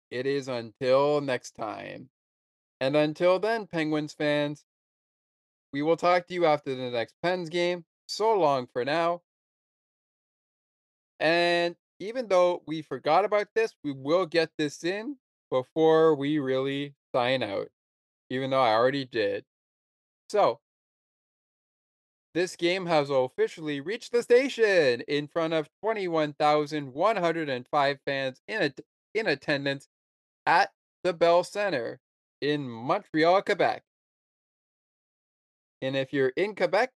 [0.10, 2.10] It is until next time.
[2.82, 4.66] And until then, Penguins fans,
[5.74, 7.86] we will talk to you after the next Pens game.
[8.08, 9.22] So long for now.
[11.20, 15.18] And even though we forgot about this, we will get this in
[15.50, 17.70] before we really sign out
[18.32, 19.46] even though I already did.
[20.30, 20.60] So,
[22.34, 28.74] this game has officially reached the station in front of 21,105 fans in, a,
[29.14, 29.90] in attendance
[30.46, 30.72] at
[31.04, 32.00] the Bell Center
[32.40, 33.84] in Montreal, Quebec.
[35.82, 36.92] And if you're in Quebec,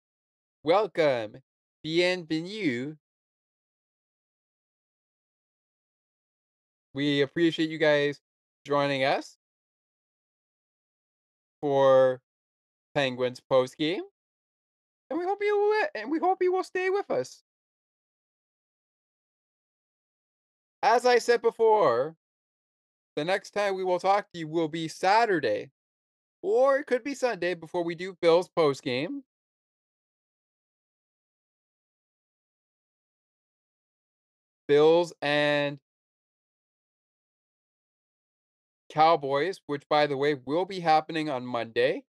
[0.63, 1.37] welcome.
[1.83, 2.95] Bienvenue.
[6.93, 8.21] We appreciate you guys
[8.65, 9.37] joining us
[11.61, 12.21] for
[12.93, 14.03] Penguins post game,
[15.09, 17.41] and we hope you will, and we hope you will stay with us.
[20.83, 22.15] As I said before,
[23.15, 25.71] the next time we will talk to you will be Saturday,
[26.45, 29.23] or it could be Sunday before we do Bills post game.
[34.67, 35.80] Bills and
[38.91, 42.03] Cowboys, which by the way will be happening on Monday.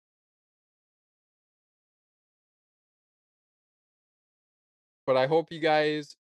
[5.07, 6.17] But I hope you guys,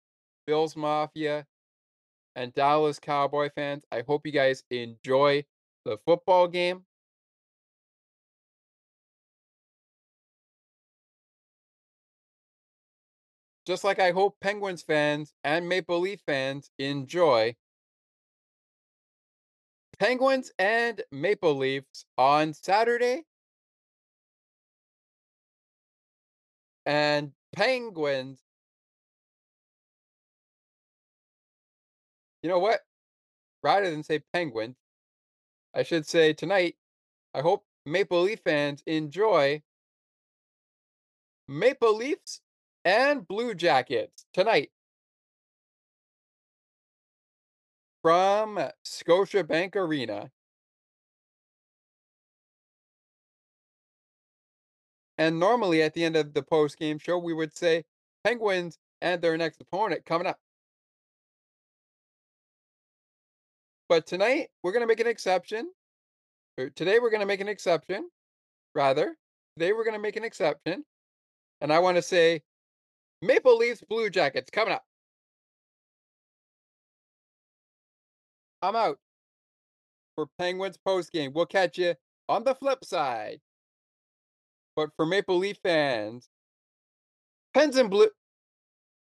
[0.47, 1.47] Bills Mafia
[2.36, 5.47] and Dallas Cowboy fans, I hope you guys enjoy
[5.86, 6.84] the football game.
[13.64, 17.55] Just like I hope Penguins fans and Maple Leaf fans enjoy
[19.98, 23.22] Penguins and Maple Leafs on Saturday.
[26.84, 28.40] And Penguins.
[32.43, 32.80] You know what?
[33.62, 34.74] Rather than say Penguins,
[35.72, 36.74] I should say tonight,
[37.32, 39.62] I hope Maple Leaf fans enjoy
[41.47, 42.40] Maple Leafs
[42.84, 44.70] and Blue Jackets tonight
[48.02, 50.30] from Scotiabank Arena.
[55.18, 57.84] And normally at the end of the post game show, we would say
[58.24, 60.38] Penguins and their next opponent coming up.
[63.88, 65.70] But tonight, we're going to make an exception.
[66.59, 68.09] Or today, we're going to make an exception,
[68.74, 69.16] rather.
[69.56, 70.84] today, we're going to make an exception.
[71.60, 72.42] And I want to say
[73.23, 74.85] Maple Leafs Blue Jackets coming up.
[78.61, 78.99] I'm out
[80.16, 81.32] for Penguins post game.
[81.32, 81.94] We'll catch you
[82.28, 83.40] on the flip side.
[84.74, 86.28] But for Maple Leaf fans,
[87.55, 88.09] Pens and Blue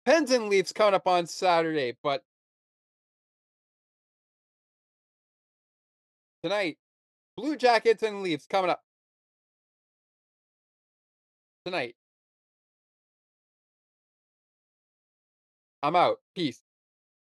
[0.05, 2.25] Pens and Leafs coming up on Saturday, but
[6.43, 6.79] tonight,
[7.37, 8.83] Blue Jackets and Leafs coming up
[11.65, 11.95] tonight.
[15.85, 16.19] I'm out.
[16.37, 16.63] Peace.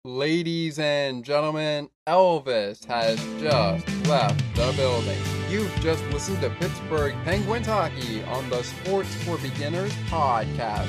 [0.05, 5.17] Ladies and gentlemen, Elvis has just left the building.
[5.49, 10.87] You've just listened to Pittsburgh Penguins hockey on the Sports for Beginners podcast.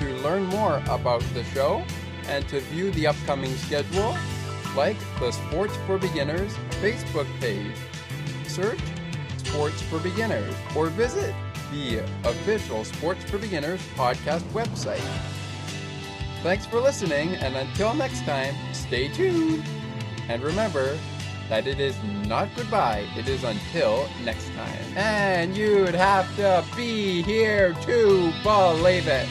[0.00, 1.84] To learn more about the show
[2.26, 4.16] and to view the upcoming schedule,
[4.74, 6.52] like the Sports for Beginners
[6.82, 7.76] Facebook page.
[8.48, 8.80] Search
[9.36, 11.34] Sports for Beginners or visit
[11.70, 15.39] the official Sports for Beginners podcast website.
[16.42, 19.62] Thanks for listening, and until next time, stay tuned.
[20.30, 20.98] And remember
[21.50, 21.94] that it is
[22.26, 24.96] not goodbye, it is until next time.
[24.96, 29.28] And you'd have to be here to believe it.